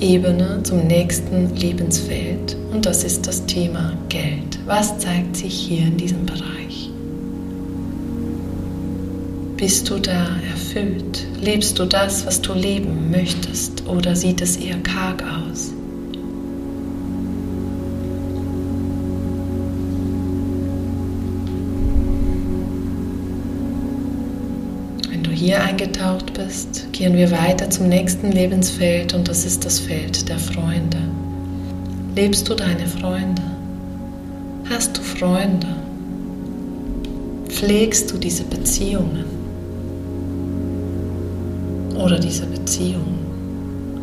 Ebene, 0.00 0.62
zum 0.62 0.86
nächsten 0.86 1.54
Lebensfeld. 1.56 2.56
Und 2.72 2.86
das 2.86 3.04
ist 3.04 3.26
das 3.26 3.44
Thema 3.46 3.92
Geld. 4.08 4.58
Was 4.66 4.98
zeigt 4.98 5.36
sich 5.36 5.54
hier 5.54 5.86
in 5.86 5.96
diesem 5.96 6.24
Bereich? 6.26 6.90
Bist 9.60 9.90
du 9.90 9.98
da 9.98 10.26
erfüllt? 10.50 11.26
Lebst 11.38 11.78
du 11.78 11.84
das, 11.84 12.24
was 12.24 12.40
du 12.40 12.54
leben 12.54 13.10
möchtest? 13.10 13.86
Oder 13.86 14.16
sieht 14.16 14.40
es 14.40 14.56
eher 14.56 14.78
karg 14.78 15.22
aus? 15.22 15.72
hier 25.32 25.62
eingetaucht 25.62 26.34
bist, 26.34 26.92
gehen 26.92 27.16
wir 27.16 27.30
weiter 27.30 27.70
zum 27.70 27.88
nächsten 27.88 28.30
Lebensfeld 28.30 29.14
und 29.14 29.26
das 29.26 29.46
ist 29.46 29.64
das 29.64 29.80
Feld 29.80 30.28
der 30.28 30.38
Freunde. 30.38 30.98
Lebst 32.14 32.46
du 32.46 32.54
deine 32.54 32.86
Freunde? 32.86 33.40
Hast 34.68 34.98
du 34.98 35.00
Freunde? 35.00 35.66
Pflegst 37.48 38.12
du 38.12 38.18
diese 38.18 38.44
Beziehungen? 38.44 39.39
Oder 42.00 42.18
diese 42.18 42.46
Beziehung? 42.46 43.18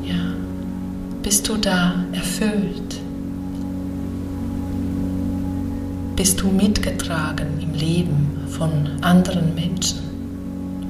Ja. 0.03 0.33
Bist 1.23 1.49
du 1.49 1.57
da 1.57 1.95
erfüllt? 2.11 3.01
Bist 6.15 6.39
du 6.39 6.47
mitgetragen 6.49 7.47
im 7.59 7.73
Leben 7.73 8.37
von 8.49 8.71
anderen 9.01 9.55
Menschen? 9.55 9.97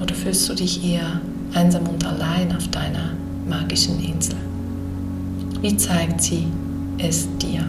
Oder 0.02 0.14
fühlst 0.14 0.50
du 0.50 0.54
dich 0.54 0.84
eher 0.84 1.22
einsam 1.54 1.88
und 1.88 2.06
allein 2.06 2.54
auf 2.54 2.68
deiner 2.68 3.14
magischen 3.48 4.04
Insel? 4.04 4.36
Wie 5.62 5.78
zeigt 5.78 6.22
sie 6.22 6.48
es 6.98 7.26
dir? 7.38 7.66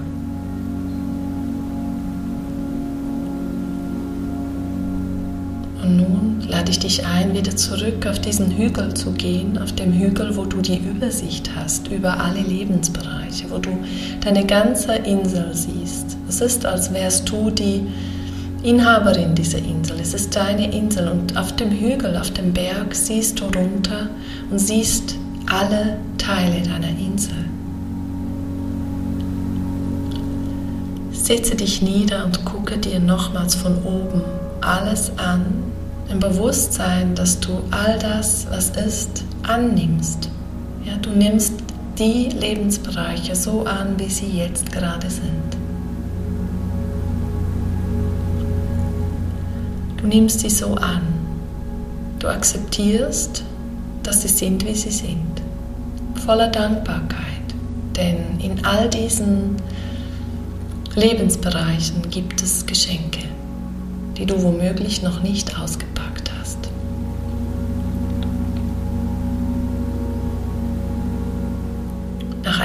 Und 5.88 5.96
nun 5.96 6.42
lade 6.46 6.70
ich 6.70 6.80
dich 6.80 7.06
ein, 7.06 7.32
wieder 7.32 7.56
zurück 7.56 8.06
auf 8.06 8.18
diesen 8.18 8.50
Hügel 8.50 8.92
zu 8.92 9.12
gehen, 9.12 9.56
auf 9.56 9.72
dem 9.72 9.94
Hügel, 9.94 10.36
wo 10.36 10.44
du 10.44 10.60
die 10.60 10.76
Übersicht 10.76 11.50
hast 11.56 11.88
über 11.88 12.20
alle 12.20 12.40
Lebensbereiche, 12.40 13.50
wo 13.50 13.56
du 13.56 13.70
deine 14.22 14.44
ganze 14.44 14.92
Insel 14.96 15.48
siehst. 15.54 16.18
Es 16.28 16.42
ist, 16.42 16.66
als 16.66 16.92
wärst 16.92 17.30
du 17.30 17.50
die 17.50 17.86
Inhaberin 18.62 19.34
dieser 19.34 19.60
Insel. 19.60 19.98
Es 19.98 20.12
ist 20.12 20.36
deine 20.36 20.70
Insel 20.70 21.08
und 21.08 21.38
auf 21.38 21.56
dem 21.56 21.70
Hügel, 21.70 22.18
auf 22.18 22.32
dem 22.32 22.52
Berg 22.52 22.94
siehst 22.94 23.40
du 23.40 23.44
runter 23.46 24.10
und 24.50 24.58
siehst 24.58 25.14
alle 25.46 25.96
Teile 26.18 26.60
deiner 26.68 26.90
Insel. 26.90 27.46
Setze 31.12 31.54
dich 31.54 31.80
nieder 31.80 32.26
und 32.26 32.44
gucke 32.44 32.76
dir 32.76 33.00
nochmals 33.00 33.54
von 33.54 33.78
oben 33.84 34.20
alles 34.60 35.12
an, 35.16 35.67
im 36.10 36.20
Bewusstsein, 36.20 37.14
dass 37.14 37.38
du 37.40 37.62
all 37.70 37.98
das, 37.98 38.46
was 38.50 38.70
ist, 38.70 39.24
annimmst. 39.42 40.30
Ja, 40.84 40.96
du 40.96 41.10
nimmst 41.10 41.52
die 41.98 42.28
Lebensbereiche 42.28 43.34
so 43.36 43.64
an, 43.64 43.98
wie 43.98 44.08
sie 44.08 44.38
jetzt 44.38 44.72
gerade 44.72 45.10
sind. 45.10 45.56
Du 49.98 50.06
nimmst 50.06 50.40
sie 50.40 50.50
so 50.50 50.74
an. 50.76 51.02
Du 52.18 52.28
akzeptierst, 52.28 53.44
dass 54.02 54.22
sie 54.22 54.28
sind, 54.28 54.64
wie 54.64 54.74
sie 54.74 54.90
sind. 54.90 55.42
Voller 56.24 56.48
Dankbarkeit. 56.48 57.18
Denn 57.96 58.38
in 58.40 58.64
all 58.64 58.88
diesen 58.88 59.56
Lebensbereichen 60.94 62.08
gibt 62.10 62.42
es 62.42 62.64
Geschenke, 62.64 63.24
die 64.16 64.24
du 64.24 64.40
womöglich 64.42 65.02
noch 65.02 65.22
nicht 65.22 65.58
ausgepackt 65.58 65.87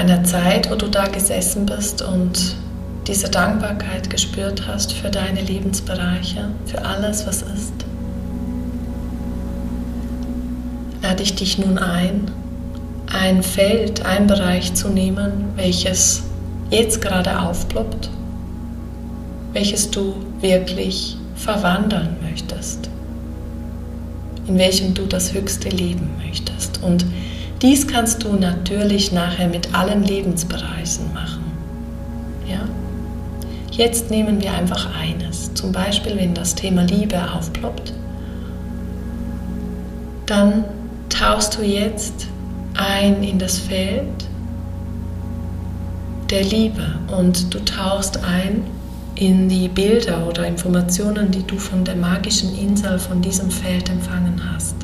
einer 0.04 0.22
Zeit, 0.22 0.70
wo 0.70 0.74
du 0.74 0.86
da 0.86 1.06
gesessen 1.06 1.64
bist 1.64 2.02
und 2.02 2.56
diese 3.06 3.30
Dankbarkeit 3.30 4.10
gespürt 4.10 4.66
hast 4.66 4.92
für 4.92 5.08
deine 5.08 5.40
Lebensbereiche, 5.40 6.50
für 6.66 6.84
alles, 6.84 7.26
was 7.26 7.40
ist, 7.40 7.72
lade 11.02 11.22
ich 11.22 11.34
dich 11.34 11.58
nun 11.58 11.78
ein, 11.78 12.30
ein 13.10 13.42
Feld, 13.42 14.04
ein 14.04 14.26
Bereich 14.26 14.74
zu 14.74 14.88
nehmen, 14.88 15.52
welches 15.56 16.22
jetzt 16.70 17.00
gerade 17.00 17.40
aufploppt, 17.40 18.10
welches 19.54 19.90
du 19.90 20.16
wirklich 20.42 21.16
verwandeln 21.34 22.16
möchtest, 22.22 22.90
in 24.46 24.58
welchem 24.58 24.92
du 24.92 25.06
das 25.06 25.32
höchste 25.32 25.70
Leben 25.70 26.10
möchtest. 26.22 26.82
Und 26.82 27.06
dies 27.64 27.86
kannst 27.86 28.22
du 28.22 28.34
natürlich 28.34 29.10
nachher 29.10 29.48
mit 29.48 29.74
allen 29.74 30.04
Lebensbereichen 30.04 31.14
machen. 31.14 31.44
Ja? 32.46 32.60
Jetzt 33.72 34.10
nehmen 34.10 34.42
wir 34.42 34.52
einfach 34.52 34.94
eines. 34.94 35.54
Zum 35.54 35.72
Beispiel, 35.72 36.14
wenn 36.18 36.34
das 36.34 36.54
Thema 36.54 36.82
Liebe 36.82 37.16
aufploppt, 37.32 37.94
dann 40.26 40.64
tauchst 41.08 41.56
du 41.56 41.62
jetzt 41.62 42.26
ein 42.74 43.22
in 43.22 43.38
das 43.38 43.58
Feld 43.58 44.28
der 46.28 46.44
Liebe 46.44 46.98
und 47.16 47.54
du 47.54 47.64
tauchst 47.64 48.22
ein 48.24 48.62
in 49.14 49.48
die 49.48 49.68
Bilder 49.68 50.26
oder 50.26 50.46
Informationen, 50.46 51.30
die 51.30 51.44
du 51.44 51.56
von 51.56 51.82
der 51.82 51.96
magischen 51.96 52.54
Insel, 52.58 52.98
von 52.98 53.22
diesem 53.22 53.50
Feld 53.50 53.88
empfangen 53.88 54.38
hast. 54.52 54.83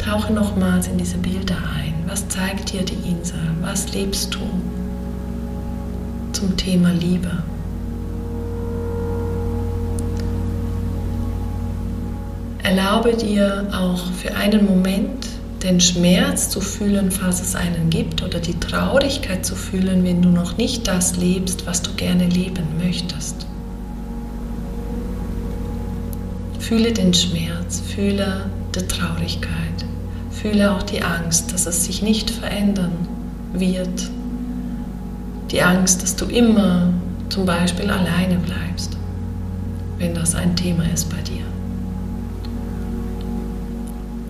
Tauche 0.00 0.32
nochmals 0.32 0.88
in 0.88 0.98
diese 0.98 1.18
Bilder 1.18 1.56
ein. 1.76 1.94
Was 2.06 2.28
zeigt 2.28 2.72
dir 2.72 2.82
die 2.82 3.08
Insel? 3.08 3.40
Was 3.62 3.92
lebst 3.92 4.34
du? 4.34 4.40
zum 6.40 6.56
Thema 6.56 6.90
Liebe. 6.92 7.30
Erlaube 12.62 13.14
dir 13.14 13.68
auch 13.72 14.10
für 14.12 14.34
einen 14.34 14.64
Moment 14.64 15.26
den 15.62 15.80
Schmerz 15.80 16.48
zu 16.48 16.62
fühlen, 16.62 17.10
falls 17.10 17.42
es 17.42 17.54
einen 17.54 17.90
gibt, 17.90 18.22
oder 18.22 18.38
die 18.38 18.58
Traurigkeit 18.58 19.44
zu 19.44 19.54
fühlen, 19.54 20.02
wenn 20.04 20.22
du 20.22 20.30
noch 20.30 20.56
nicht 20.56 20.88
das 20.88 21.16
lebst, 21.16 21.66
was 21.66 21.82
du 21.82 21.92
gerne 21.92 22.26
leben 22.26 22.64
möchtest. 22.82 23.46
Fühle 26.58 26.92
den 26.92 27.12
Schmerz, 27.12 27.80
fühle 27.80 28.46
die 28.74 28.86
Traurigkeit, 28.86 29.84
fühle 30.40 30.72
auch 30.72 30.82
die 30.82 31.02
Angst, 31.02 31.52
dass 31.52 31.66
es 31.66 31.84
sich 31.84 32.02
nicht 32.02 32.30
verändern 32.30 32.92
wird 33.52 34.10
die 35.50 35.62
Angst, 35.62 36.02
dass 36.02 36.16
du 36.16 36.26
immer 36.26 36.92
zum 37.28 37.44
Beispiel 37.44 37.90
alleine 37.90 38.36
bleibst, 38.38 38.96
wenn 39.98 40.14
das 40.14 40.34
ein 40.34 40.54
Thema 40.56 40.84
ist 40.92 41.10
bei 41.10 41.20
dir. 41.22 41.42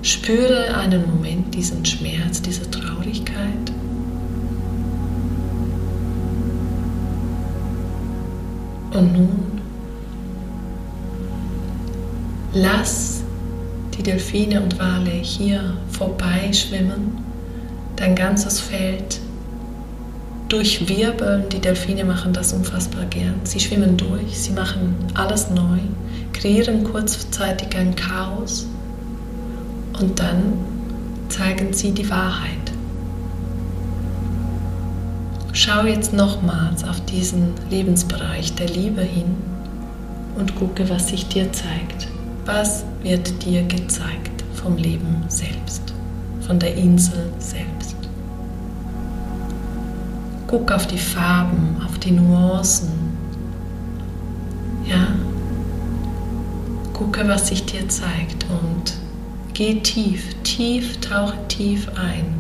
Spüre 0.03 0.75
einen 0.75 1.07
Moment 1.07 1.55
diesen 1.55 1.85
Schmerz, 1.85 2.41
diese 2.41 2.71
Traurigkeit. 2.71 3.73
Und 8.93 9.13
nun 9.13 9.61
lass 12.55 13.20
die 14.01 14.11
Delfine 14.13 14.63
und 14.63 14.79
Wale 14.79 15.11
hier 15.11 15.77
vorbeischwimmen, 15.91 17.19
dein 17.97 18.15
ganzes 18.15 18.59
Feld 18.59 19.21
durchwirbeln. 20.49 21.51
Die 21.51 21.59
Delfine 21.59 22.07
machen 22.07 22.33
das 22.33 22.55
unfassbar 22.55 23.05
gern. 23.05 23.35
Sie 23.45 23.61
schwimmen 23.61 23.99
durch, 23.99 24.39
sie 24.39 24.53
machen 24.53 24.95
alles 25.13 25.51
neu, 25.51 25.81
kreieren 26.33 26.83
kurzzeitig 26.83 27.77
ein 27.77 27.95
Chaos 27.95 28.67
und 30.01 30.19
dann 30.19 30.55
zeigen 31.29 31.75
sie 31.75 31.93
die 31.93 32.09
Wahrheit. 32.09 32.73
Schau 35.53 35.85
jetzt 35.85 36.15
nochmals 36.15 36.85
auf 36.85 37.05
diesen 37.05 37.53
Lebensbereich 37.69 38.55
der 38.55 38.69
Liebe 38.69 39.03
hin 39.03 39.37
und 40.39 40.57
gucke, 40.57 40.89
was 40.89 41.09
sich 41.09 41.29
dir 41.29 41.53
zeigt. 41.53 42.09
Was 42.45 42.85
wird 43.03 43.45
dir 43.45 43.63
gezeigt 43.63 44.45
vom 44.55 44.77
Leben 44.77 45.25
selbst? 45.29 45.91
von 46.51 46.59
der 46.59 46.75
Insel 46.75 47.33
selbst. 47.39 47.95
Guck 50.49 50.73
auf 50.73 50.89
die 50.89 50.99
Farben, 50.99 51.77
auf 51.87 51.97
die 52.01 52.11
Nuancen. 52.11 52.89
Ja. 54.85 55.07
Gucke, 56.93 57.29
was 57.29 57.47
sich 57.47 57.67
dir 57.67 57.89
zeigt 57.89 58.47
und 58.51 58.95
geh 59.55 59.79
tief, 59.79 60.35
tief, 60.43 60.97
tauche 61.01 61.39
tief 61.47 61.87
ein 61.95 62.35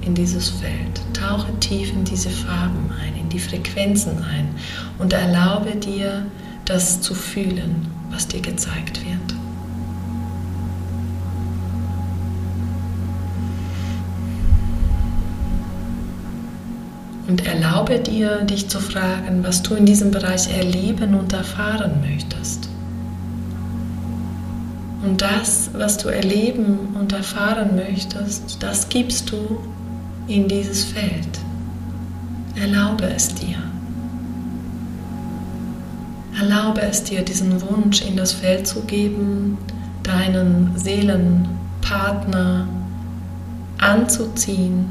in 0.00 0.14
dieses 0.14 0.48
Feld. 0.48 1.02
Tauche 1.12 1.52
tief 1.60 1.92
in 1.92 2.04
diese 2.04 2.30
Farben 2.30 2.90
ein, 3.02 3.20
in 3.20 3.28
die 3.28 3.38
Frequenzen 3.38 4.24
ein 4.24 4.48
und 4.98 5.12
erlaube 5.12 5.76
dir, 5.76 6.24
das 6.64 7.02
zu 7.02 7.14
fühlen, 7.14 7.86
was 8.10 8.28
dir 8.28 8.40
gezeigt 8.40 9.04
wird. 9.04 9.31
Und 17.28 17.46
erlaube 17.46 18.00
dir, 18.00 18.42
dich 18.44 18.68
zu 18.68 18.80
fragen, 18.80 19.44
was 19.44 19.62
du 19.62 19.74
in 19.74 19.86
diesem 19.86 20.10
Bereich 20.10 20.52
erleben 20.56 21.14
und 21.14 21.32
erfahren 21.32 22.00
möchtest. 22.00 22.68
Und 25.04 25.20
das, 25.20 25.70
was 25.72 25.98
du 25.98 26.08
erleben 26.08 26.96
und 26.98 27.12
erfahren 27.12 27.74
möchtest, 27.74 28.62
das 28.62 28.88
gibst 28.88 29.30
du 29.30 29.58
in 30.28 30.48
dieses 30.48 30.84
Feld. 30.84 31.40
Erlaube 32.54 33.04
es 33.04 33.34
dir. 33.34 33.56
Erlaube 36.38 36.82
es 36.82 37.04
dir, 37.04 37.22
diesen 37.22 37.60
Wunsch 37.62 38.02
in 38.02 38.16
das 38.16 38.32
Feld 38.32 38.66
zu 38.66 38.82
geben, 38.82 39.58
deinen 40.02 40.72
Seelenpartner 40.76 42.66
anzuziehen, 43.78 44.86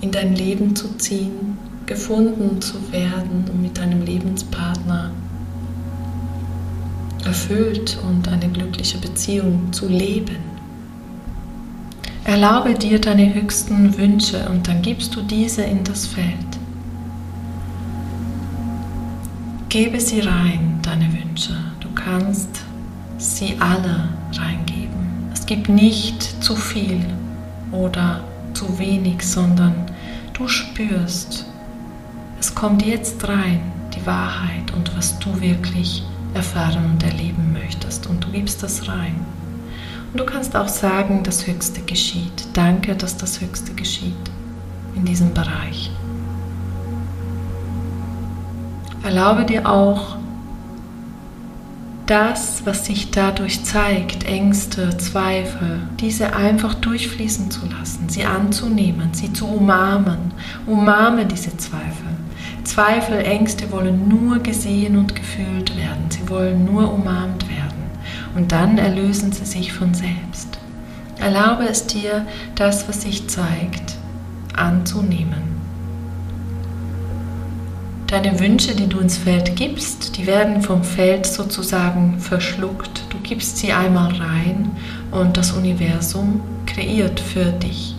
in 0.00 0.10
dein 0.10 0.34
Leben 0.34 0.74
zu 0.74 0.96
ziehen, 0.96 1.51
gefunden 1.86 2.60
zu 2.60 2.92
werden 2.92 3.44
und 3.52 3.62
mit 3.62 3.78
deinem 3.78 4.02
Lebenspartner 4.02 5.10
erfüllt 7.24 7.98
und 8.08 8.28
eine 8.28 8.48
glückliche 8.48 8.98
Beziehung 8.98 9.72
zu 9.72 9.88
leben. 9.88 10.36
Erlaube 12.24 12.74
dir 12.74 13.00
deine 13.00 13.34
höchsten 13.34 13.96
Wünsche 13.98 14.48
und 14.48 14.68
dann 14.68 14.82
gibst 14.82 15.14
du 15.16 15.22
diese 15.22 15.62
in 15.62 15.82
das 15.84 16.06
Feld. 16.06 16.36
Gebe 19.68 20.00
sie 20.00 20.20
rein, 20.20 20.78
deine 20.82 21.08
Wünsche. 21.12 21.56
Du 21.80 21.88
kannst 21.94 22.62
sie 23.18 23.56
alle 23.58 24.08
reingeben. 24.38 25.30
Es 25.32 25.46
gibt 25.46 25.68
nicht 25.68 26.22
zu 26.42 26.54
viel 26.54 27.04
oder 27.72 28.22
zu 28.54 28.78
wenig, 28.78 29.22
sondern 29.22 29.74
du 30.34 30.46
spürst, 30.46 31.46
es 32.42 32.56
kommt 32.56 32.84
jetzt 32.84 33.28
rein, 33.28 33.60
die 33.94 34.04
Wahrheit 34.04 34.72
und 34.74 34.96
was 34.96 35.16
du 35.20 35.40
wirklich 35.40 36.02
erfahren 36.34 36.90
und 36.90 37.04
erleben 37.04 37.52
möchtest. 37.52 38.08
Und 38.08 38.24
du 38.24 38.32
gibst 38.32 38.64
das 38.64 38.88
rein. 38.88 39.14
Und 40.10 40.18
du 40.18 40.26
kannst 40.26 40.56
auch 40.56 40.66
sagen, 40.66 41.22
das 41.22 41.46
Höchste 41.46 41.82
geschieht. 41.82 42.48
Danke, 42.52 42.96
dass 42.96 43.16
das 43.16 43.40
Höchste 43.40 43.74
geschieht 43.74 44.16
in 44.96 45.04
diesem 45.04 45.32
Bereich. 45.32 45.92
Erlaube 49.04 49.44
dir 49.44 49.64
auch, 49.68 50.16
das, 52.06 52.66
was 52.66 52.86
sich 52.86 53.12
dadurch 53.12 53.64
zeigt, 53.64 54.24
Ängste, 54.24 54.98
Zweifel, 54.98 55.78
diese 56.00 56.34
einfach 56.34 56.74
durchfließen 56.74 57.52
zu 57.52 57.60
lassen, 57.66 58.08
sie 58.08 58.24
anzunehmen, 58.24 59.14
sie 59.14 59.32
zu 59.32 59.46
umarmen. 59.46 60.34
Umarme 60.66 61.24
diese 61.24 61.56
Zweifel. 61.56 62.12
Zweifel, 62.64 63.18
Ängste 63.24 63.70
wollen 63.70 64.08
nur 64.08 64.38
gesehen 64.38 64.96
und 64.96 65.14
gefühlt 65.14 65.76
werden. 65.76 66.10
Sie 66.10 66.28
wollen 66.28 66.64
nur 66.64 66.92
umarmt 66.92 67.48
werden 67.48 67.90
und 68.34 68.52
dann 68.52 68.78
erlösen 68.78 69.32
sie 69.32 69.44
sich 69.44 69.72
von 69.72 69.94
selbst. 69.94 70.58
Erlaube 71.18 71.68
es 71.68 71.86
dir, 71.86 72.26
das, 72.54 72.88
was 72.88 73.02
sich 73.02 73.28
zeigt, 73.28 73.96
anzunehmen. 74.56 75.52
Deine 78.06 78.38
Wünsche, 78.40 78.74
die 78.74 78.88
du 78.88 78.98
ins 78.98 79.16
Feld 79.16 79.56
gibst, 79.56 80.18
die 80.18 80.26
werden 80.26 80.60
vom 80.60 80.84
Feld 80.84 81.24
sozusagen 81.26 82.18
verschluckt. 82.18 83.04
Du 83.08 83.18
gibst 83.22 83.56
sie 83.56 83.72
einmal 83.72 84.12
rein 84.12 84.70
und 85.10 85.36
das 85.36 85.52
Universum 85.52 86.42
kreiert 86.66 87.20
für 87.20 87.46
dich. 87.52 87.94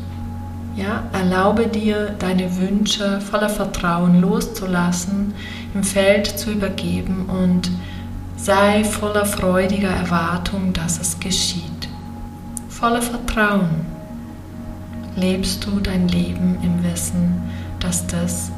Ja, 0.76 1.04
erlaube 1.14 1.68
dir, 1.68 2.16
deine 2.18 2.58
Wünsche 2.58 3.22
voller 3.22 3.50
Vertrauen 3.50 4.22
loszulassen, 4.22 5.34
im 5.74 5.84
Feld 5.84 6.28
zu 6.28 6.52
übergeben 6.52 7.26
und 7.28 7.70
Sei 8.44 8.84
voller 8.84 9.26
freudiger 9.26 9.92
Erwartung, 9.92 10.74
dass 10.74 11.00
es 11.00 11.18
geschieht. 11.18 11.88
Voller 12.68 13.02
Vertrauen 13.02 13.86
lebst 15.16 15.66
du 15.66 15.80
dein 15.80 16.10
Leben 16.10 16.58
im 16.62 16.84
Wissen, 16.84 17.42
dass 17.80 18.06
das 18.06 18.52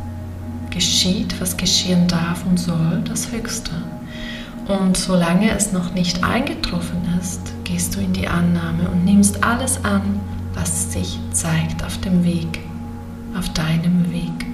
geschieht, 0.72 1.40
was 1.40 1.56
geschehen 1.56 2.08
darf 2.08 2.44
und 2.48 2.60
soll, 2.60 3.04
das 3.08 3.32
Höchste. 3.32 3.70
Und 4.68 4.98
solange 4.98 5.52
es 5.52 5.72
noch 5.72 5.94
nicht 5.94 6.24
eingetroffen 6.24 7.08
ist, 7.22 7.54
gehst 7.64 7.96
du 7.96 8.00
in 8.00 8.14
die 8.14 8.28
Annahme 8.28 8.90
und 8.90 9.06
nimmst 9.06 9.44
alles 9.44 9.86
an, 9.86 10.20
was 10.56 10.92
sich 10.92 11.20
zeigt 11.32 11.84
auf 11.84 12.00
dem 12.00 12.24
Weg, 12.24 12.60
auf 13.38 13.50
deinem 13.50 14.12
Weg. 14.12 14.46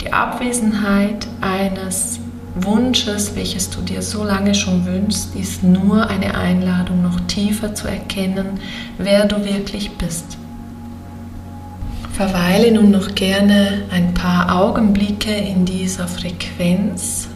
Die 0.00 0.12
Abwesenheit 0.12 1.26
eines 1.40 2.20
Wunsches, 2.54 3.36
welches 3.36 3.68
du 3.68 3.82
dir 3.82 4.00
so 4.00 4.24
lange 4.24 4.54
schon 4.54 4.86
wünschst, 4.86 5.34
ist 5.36 5.62
nur 5.62 6.08
eine 6.08 6.34
Einladung, 6.34 7.02
noch 7.02 7.20
tiefer 7.28 7.74
zu 7.74 7.86
erkennen, 7.86 8.60
wer 8.96 9.26
du 9.26 9.44
wirklich 9.44 9.90
bist. 9.98 10.38
Verweile 12.14 12.72
nun 12.72 12.90
noch 12.90 13.14
gerne 13.14 13.82
ein 13.90 14.14
paar 14.14 14.58
Augenblicke 14.58 15.34
in 15.34 15.66
dieser 15.66 16.08
Frequenz. 16.08 17.28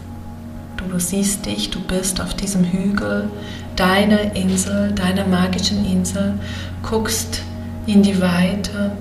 Du 0.77 0.97
siehst 0.97 1.45
dich, 1.45 1.69
du 1.69 1.79
bist 1.79 2.19
auf 2.19 2.33
diesem 2.33 2.63
Hügel, 2.63 3.29
deiner 3.75 4.35
Insel, 4.35 4.91
deiner 4.91 5.27
magischen 5.27 5.85
Insel, 5.85 6.33
guckst 6.81 7.43
in 7.91 8.03
die 8.03 8.21
Weite, 8.21 8.91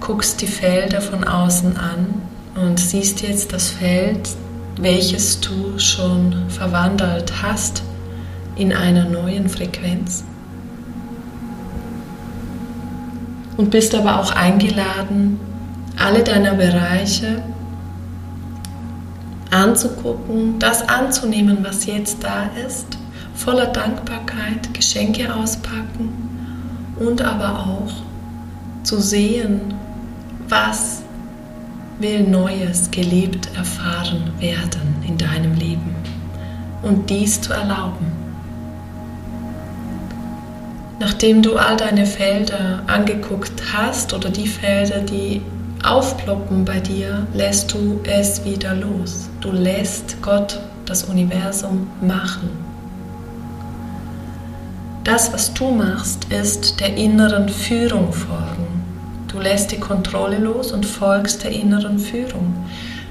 guckst 0.00 0.40
die 0.40 0.46
Felder 0.46 1.00
von 1.00 1.24
außen 1.24 1.76
an 1.76 2.22
und 2.54 2.78
siehst 2.78 3.22
jetzt 3.22 3.52
das 3.52 3.70
Feld 3.70 4.28
welches 4.76 5.40
du 5.40 5.78
schon 5.78 6.48
verwandelt 6.48 7.32
hast 7.42 7.82
in 8.56 8.72
einer 8.72 9.04
neuen 9.04 9.48
Frequenz. 9.48 10.24
Und 13.56 13.70
bist 13.70 13.94
aber 13.94 14.20
auch 14.20 14.32
eingeladen, 14.32 15.38
alle 15.98 16.24
deine 16.24 16.54
Bereiche 16.54 17.42
anzugucken, 19.50 20.58
das 20.58 20.88
anzunehmen, 20.88 21.58
was 21.62 21.84
jetzt 21.84 22.24
da 22.24 22.50
ist, 22.66 22.98
voller 23.34 23.66
Dankbarkeit, 23.66 24.72
Geschenke 24.72 25.34
auspacken 25.34 26.21
und 27.06 27.22
aber 27.22 27.58
auch 27.58 27.92
zu 28.82 29.00
sehen, 29.00 29.74
was 30.48 31.02
will 31.98 32.22
Neues 32.24 32.90
gelebt 32.90 33.48
erfahren 33.56 34.32
werden 34.38 35.02
in 35.06 35.16
deinem 35.16 35.54
Leben 35.54 35.94
und 36.82 37.08
dies 37.10 37.40
zu 37.40 37.52
erlauben. 37.52 38.06
Nachdem 40.98 41.42
du 41.42 41.56
all 41.56 41.76
deine 41.76 42.06
Felder 42.06 42.82
angeguckt 42.86 43.52
hast 43.72 44.12
oder 44.14 44.30
die 44.30 44.46
Felder, 44.46 45.00
die 45.00 45.42
aufploppen 45.82 46.64
bei 46.64 46.78
dir, 46.78 47.26
lässt 47.34 47.72
du 47.72 48.00
es 48.04 48.44
wieder 48.44 48.74
los. 48.74 49.28
Du 49.40 49.50
lässt 49.50 50.22
Gott, 50.22 50.60
das 50.86 51.04
Universum, 51.04 51.88
machen. 52.00 52.61
Das, 55.04 55.32
was 55.32 55.52
du 55.52 55.72
machst, 55.72 56.26
ist 56.32 56.78
der 56.78 56.96
inneren 56.96 57.48
Führung 57.48 58.12
folgen. 58.12 58.84
Du 59.26 59.40
lässt 59.40 59.72
die 59.72 59.80
Kontrolle 59.80 60.38
los 60.38 60.70
und 60.70 60.86
folgst 60.86 61.42
der 61.42 61.50
inneren 61.50 61.98
Führung. 61.98 62.54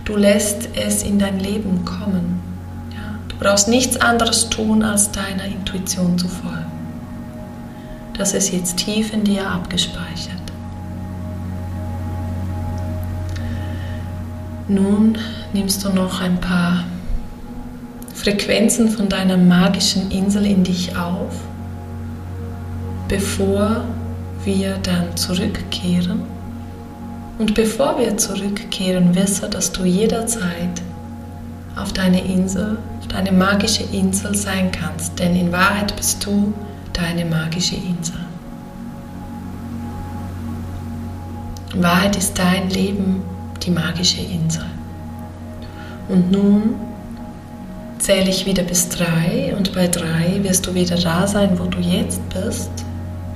Du 0.05 0.15
lässt 0.15 0.69
es 0.75 1.03
in 1.03 1.19
dein 1.19 1.39
Leben 1.39 1.83
kommen. 1.83 2.41
Ja? 2.93 3.19
Du 3.27 3.35
brauchst 3.37 3.67
nichts 3.67 3.97
anderes 3.97 4.49
tun, 4.49 4.83
als 4.83 5.11
deiner 5.11 5.45
Intuition 5.45 6.17
zu 6.17 6.29
folgen. 6.29 6.71
Das 8.17 8.33
ist 8.33 8.51
jetzt 8.53 8.77
tief 8.77 9.11
in 9.11 9.25
dir 9.25 9.45
abgespeichert. 9.49 10.35
Nun 14.69 15.17
nimmst 15.51 15.83
du 15.83 15.89
noch 15.89 16.21
ein 16.21 16.39
paar 16.39 16.85
Frequenzen 18.13 18.87
von 18.87 19.09
deiner 19.09 19.35
magischen 19.35 20.09
Insel 20.11 20.45
in 20.45 20.63
dich 20.63 20.95
auf, 20.95 21.33
bevor 23.11 23.83
wir 24.45 24.77
dann 24.83 25.17
zurückkehren. 25.17 26.21
Und 27.37 27.53
bevor 27.53 27.99
wir 27.99 28.15
zurückkehren, 28.15 29.13
wisse, 29.13 29.49
dass 29.49 29.69
du 29.73 29.83
jederzeit 29.83 30.81
auf 31.75 31.91
deine 31.91 32.23
Insel, 32.23 32.77
auf 33.01 33.07
deine 33.09 33.33
magische 33.33 33.83
Insel 33.91 34.33
sein 34.33 34.71
kannst. 34.71 35.19
Denn 35.19 35.35
in 35.35 35.51
Wahrheit 35.51 35.93
bist 35.97 36.25
du 36.25 36.53
deine 36.93 37.25
magische 37.25 37.75
Insel. 37.75 38.15
In 41.73 41.83
Wahrheit 41.83 42.15
ist 42.15 42.39
dein 42.39 42.69
Leben 42.69 43.23
die 43.61 43.71
magische 43.71 44.21
Insel. 44.21 44.65
Und 46.07 46.31
nun 46.31 46.75
zähle 47.99 48.29
ich 48.29 48.45
wieder 48.45 48.63
bis 48.63 48.87
drei 48.87 49.53
und 49.57 49.73
bei 49.73 49.87
drei 49.87 50.39
wirst 50.43 50.65
du 50.65 50.73
wieder 50.73 50.95
da 50.95 51.27
sein, 51.27 51.59
wo 51.59 51.65
du 51.65 51.79
jetzt 51.79 52.21
bist, 52.29 52.71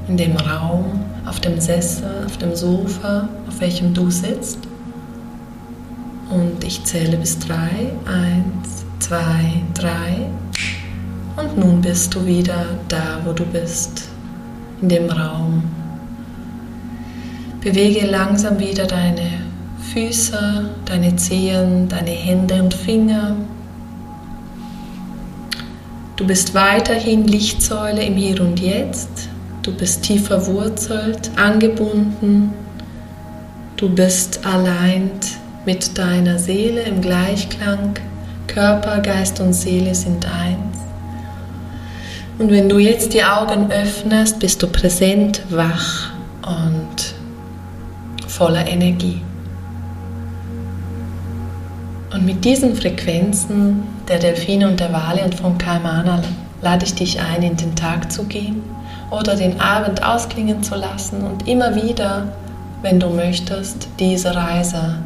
in 0.07 0.17
dem 0.17 0.37
Raum, 0.37 1.01
auf 1.25 1.39
dem 1.39 1.59
Sessel, 1.59 2.25
auf 2.25 2.37
dem 2.37 2.55
Sofa, 2.55 3.27
auf 3.47 3.59
welchem 3.59 3.93
du 3.93 4.09
sitzt. 4.09 4.59
Und 6.29 6.63
ich 6.63 6.83
zähle 6.83 7.17
bis 7.17 7.39
drei. 7.39 7.91
Eins, 8.05 8.85
zwei, 8.99 9.61
drei. 9.73 10.27
Und 11.37 11.57
nun 11.57 11.81
bist 11.81 12.13
du 12.15 12.25
wieder 12.25 12.65
da, 12.87 13.19
wo 13.25 13.33
du 13.33 13.45
bist, 13.45 14.07
in 14.81 14.89
dem 14.89 15.09
Raum. 15.09 15.63
Bewege 17.61 18.05
langsam 18.05 18.59
wieder 18.59 18.85
deine 18.85 19.29
Füße, 19.93 20.69
deine 20.85 21.15
Zehen, 21.15 21.87
deine 21.87 22.11
Hände 22.11 22.61
und 22.61 22.73
Finger. 22.73 23.35
Du 26.15 26.25
bist 26.25 26.53
weiterhin 26.53 27.25
Lichtsäule 27.25 28.03
im 28.03 28.15
Hier 28.15 28.39
und 28.41 28.59
Jetzt. 28.59 29.29
Du 29.65 29.71
bist 29.71 30.03
tief 30.03 30.27
verwurzelt, 30.27 31.31
angebunden. 31.37 32.53
Du 33.77 33.89
bist 33.89 34.45
allein 34.45 35.09
mit 35.65 35.97
deiner 35.97 36.37
Seele 36.37 36.81
im 36.81 37.01
Gleichklang. 37.01 37.95
Körper, 38.45 38.99
Geist 38.99 39.39
und 39.39 39.53
Seele 39.53 39.95
sind 39.95 40.23
eins. 40.27 40.77
Und 42.37 42.51
wenn 42.51 42.69
du 42.69 42.77
jetzt 42.77 43.15
die 43.15 43.23
Augen 43.23 43.71
öffnest, 43.71 44.37
bist 44.37 44.61
du 44.61 44.67
präsent, 44.67 45.41
wach 45.49 46.11
und 46.45 47.15
voller 48.27 48.67
Energie. 48.67 49.19
Und 52.13 52.23
mit 52.23 52.45
diesen 52.45 52.75
Frequenzen 52.75 53.81
der 54.07 54.19
Delfine 54.19 54.67
und 54.67 54.79
der 54.79 54.93
Wale 54.93 55.23
und 55.23 55.33
von 55.33 55.57
Kaimana 55.57 56.21
lade 56.61 56.85
ich 56.85 56.93
dich 56.93 57.19
ein, 57.19 57.41
in 57.41 57.57
den 57.57 57.75
Tag 57.75 58.11
zu 58.11 58.25
gehen 58.25 58.61
oder 59.11 59.35
den 59.35 59.59
Abend 59.59 60.03
ausklingen 60.03 60.63
zu 60.63 60.75
lassen 60.75 61.23
und 61.23 61.47
immer 61.47 61.75
wieder, 61.75 62.27
wenn 62.81 62.99
du 62.99 63.09
möchtest, 63.09 63.87
diese 63.99 64.35
Reise 64.35 64.97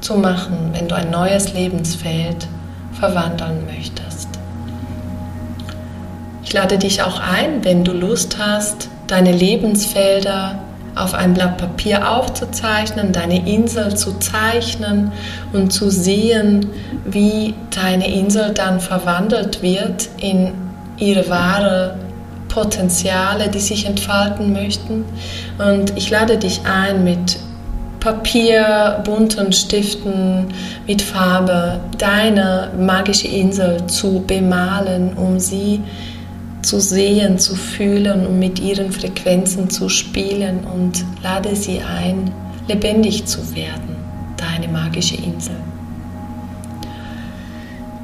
zu 0.00 0.16
machen, 0.16 0.70
wenn 0.72 0.88
du 0.88 0.94
ein 0.94 1.10
neues 1.10 1.54
Lebensfeld 1.54 2.48
verwandeln 2.92 3.64
möchtest. 3.66 4.28
Ich 6.44 6.52
lade 6.52 6.78
dich 6.78 7.02
auch 7.02 7.20
ein, 7.20 7.64
wenn 7.64 7.84
du 7.84 7.92
Lust 7.92 8.36
hast, 8.38 8.88
deine 9.06 9.32
Lebensfelder 9.32 10.58
auf 10.94 11.14
ein 11.14 11.32
Blatt 11.32 11.56
Papier 11.56 12.10
aufzuzeichnen, 12.10 13.12
deine 13.12 13.48
Insel 13.48 13.96
zu 13.96 14.18
zeichnen 14.18 15.12
und 15.52 15.72
zu 15.72 15.90
sehen, 15.90 16.66
wie 17.06 17.54
deine 17.70 18.12
Insel 18.12 18.52
dann 18.52 18.80
verwandelt 18.80 19.62
wird 19.62 20.08
in 20.18 20.52
ihre 20.98 21.28
wahre 21.30 21.94
Potenziale, 22.52 23.48
die 23.48 23.60
sich 23.60 23.86
entfalten 23.86 24.52
möchten. 24.52 25.04
Und 25.58 25.96
ich 25.96 26.10
lade 26.10 26.36
dich 26.36 26.60
ein, 26.64 27.02
mit 27.02 27.38
Papier, 27.98 29.00
bunten 29.04 29.52
Stiften, 29.52 30.48
mit 30.86 31.00
Farbe 31.00 31.80
deine 31.98 32.70
magische 32.78 33.28
Insel 33.28 33.86
zu 33.86 34.24
bemalen, 34.26 35.14
um 35.16 35.38
sie 35.38 35.80
zu 36.62 36.80
sehen, 36.80 37.38
zu 37.38 37.54
fühlen 37.54 38.26
und 38.26 38.38
mit 38.38 38.60
ihren 38.60 38.92
Frequenzen 38.92 39.70
zu 39.70 39.88
spielen 39.88 40.60
und 40.64 41.04
lade 41.22 41.56
sie 41.56 41.80
ein, 41.80 42.30
lebendig 42.68 43.24
zu 43.24 43.38
werden, 43.54 43.96
deine 44.36 44.70
magische 44.70 45.16
Insel. 45.16 45.56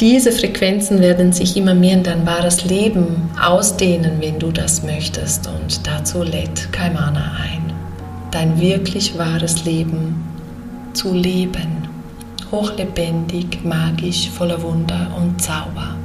Diese 0.00 0.30
Frequenzen 0.30 1.00
werden 1.00 1.32
sich 1.32 1.56
immer 1.56 1.74
mehr 1.74 1.94
in 1.94 2.04
dein 2.04 2.24
wahres 2.24 2.64
Leben 2.64 3.30
ausdehnen, 3.44 4.20
wenn 4.20 4.38
du 4.38 4.52
das 4.52 4.84
möchtest. 4.84 5.48
Und 5.48 5.84
dazu 5.88 6.22
lädt 6.22 6.72
Kaimana 6.72 7.32
ein, 7.42 7.72
dein 8.30 8.60
wirklich 8.60 9.18
wahres 9.18 9.64
Leben 9.64 10.24
zu 10.92 11.12
leben. 11.12 11.88
Hochlebendig, 12.52 13.64
magisch, 13.64 14.30
voller 14.30 14.62
Wunder 14.62 15.08
und 15.16 15.42
Zauber. 15.42 15.96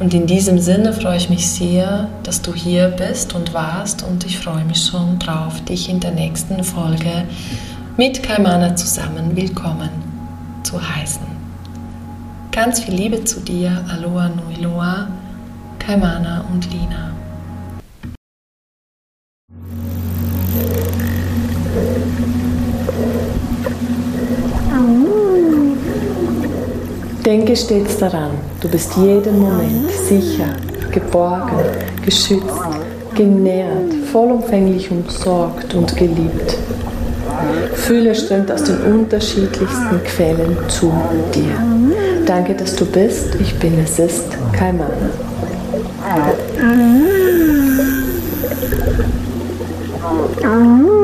Und 0.00 0.14
in 0.14 0.26
diesem 0.26 0.58
Sinne 0.58 0.94
freue 0.94 1.18
ich 1.18 1.28
mich 1.28 1.46
sehr, 1.46 2.08
dass 2.22 2.40
du 2.40 2.54
hier 2.54 2.88
bist 2.88 3.34
und 3.34 3.52
warst 3.52 4.02
und 4.02 4.24
ich 4.24 4.38
freue 4.38 4.64
mich 4.64 4.82
schon 4.82 5.18
drauf, 5.18 5.60
dich 5.66 5.90
in 5.90 6.00
der 6.00 6.12
nächsten 6.12 6.64
Folge 6.64 7.24
mit 7.98 8.22
Kaimana 8.22 8.74
zusammen 8.74 9.36
willkommen 9.36 9.90
zu 10.62 10.80
heißen. 10.80 11.33
Ganz 12.54 12.78
viel 12.78 12.94
Liebe 12.94 13.24
zu 13.24 13.40
dir, 13.40 13.84
Aloha 13.92 14.28
Nui 14.28 14.62
Loa, 14.62 15.08
Kaimana 15.80 16.44
und 16.52 16.64
Lina. 16.72 17.12
Denke 27.26 27.56
stets 27.56 27.98
daran, 27.98 28.30
du 28.60 28.68
bist 28.68 28.96
jeden 28.98 29.40
Moment 29.40 29.90
sicher, 29.90 30.54
geborgen, 30.92 31.58
geschützt, 32.04 32.44
genährt, 33.16 33.92
vollumfänglich 34.12 34.92
umsorgt 34.92 35.74
und 35.74 35.96
geliebt. 35.96 36.56
Fühle 37.74 38.14
strömt 38.14 38.52
aus 38.52 38.62
den 38.62 38.80
unterschiedlichsten 38.80 40.04
Quellen 40.04 40.56
zu 40.68 40.92
dir. 41.34 41.83
Danke, 42.26 42.54
dass 42.54 42.74
du 42.76 42.86
bist. 42.86 43.34
Ich 43.40 43.58
bin, 43.58 43.78
es 43.78 43.98
ist 43.98 44.24
Kaimana. 44.52 44.88
Mm-hmm. 50.42 51.03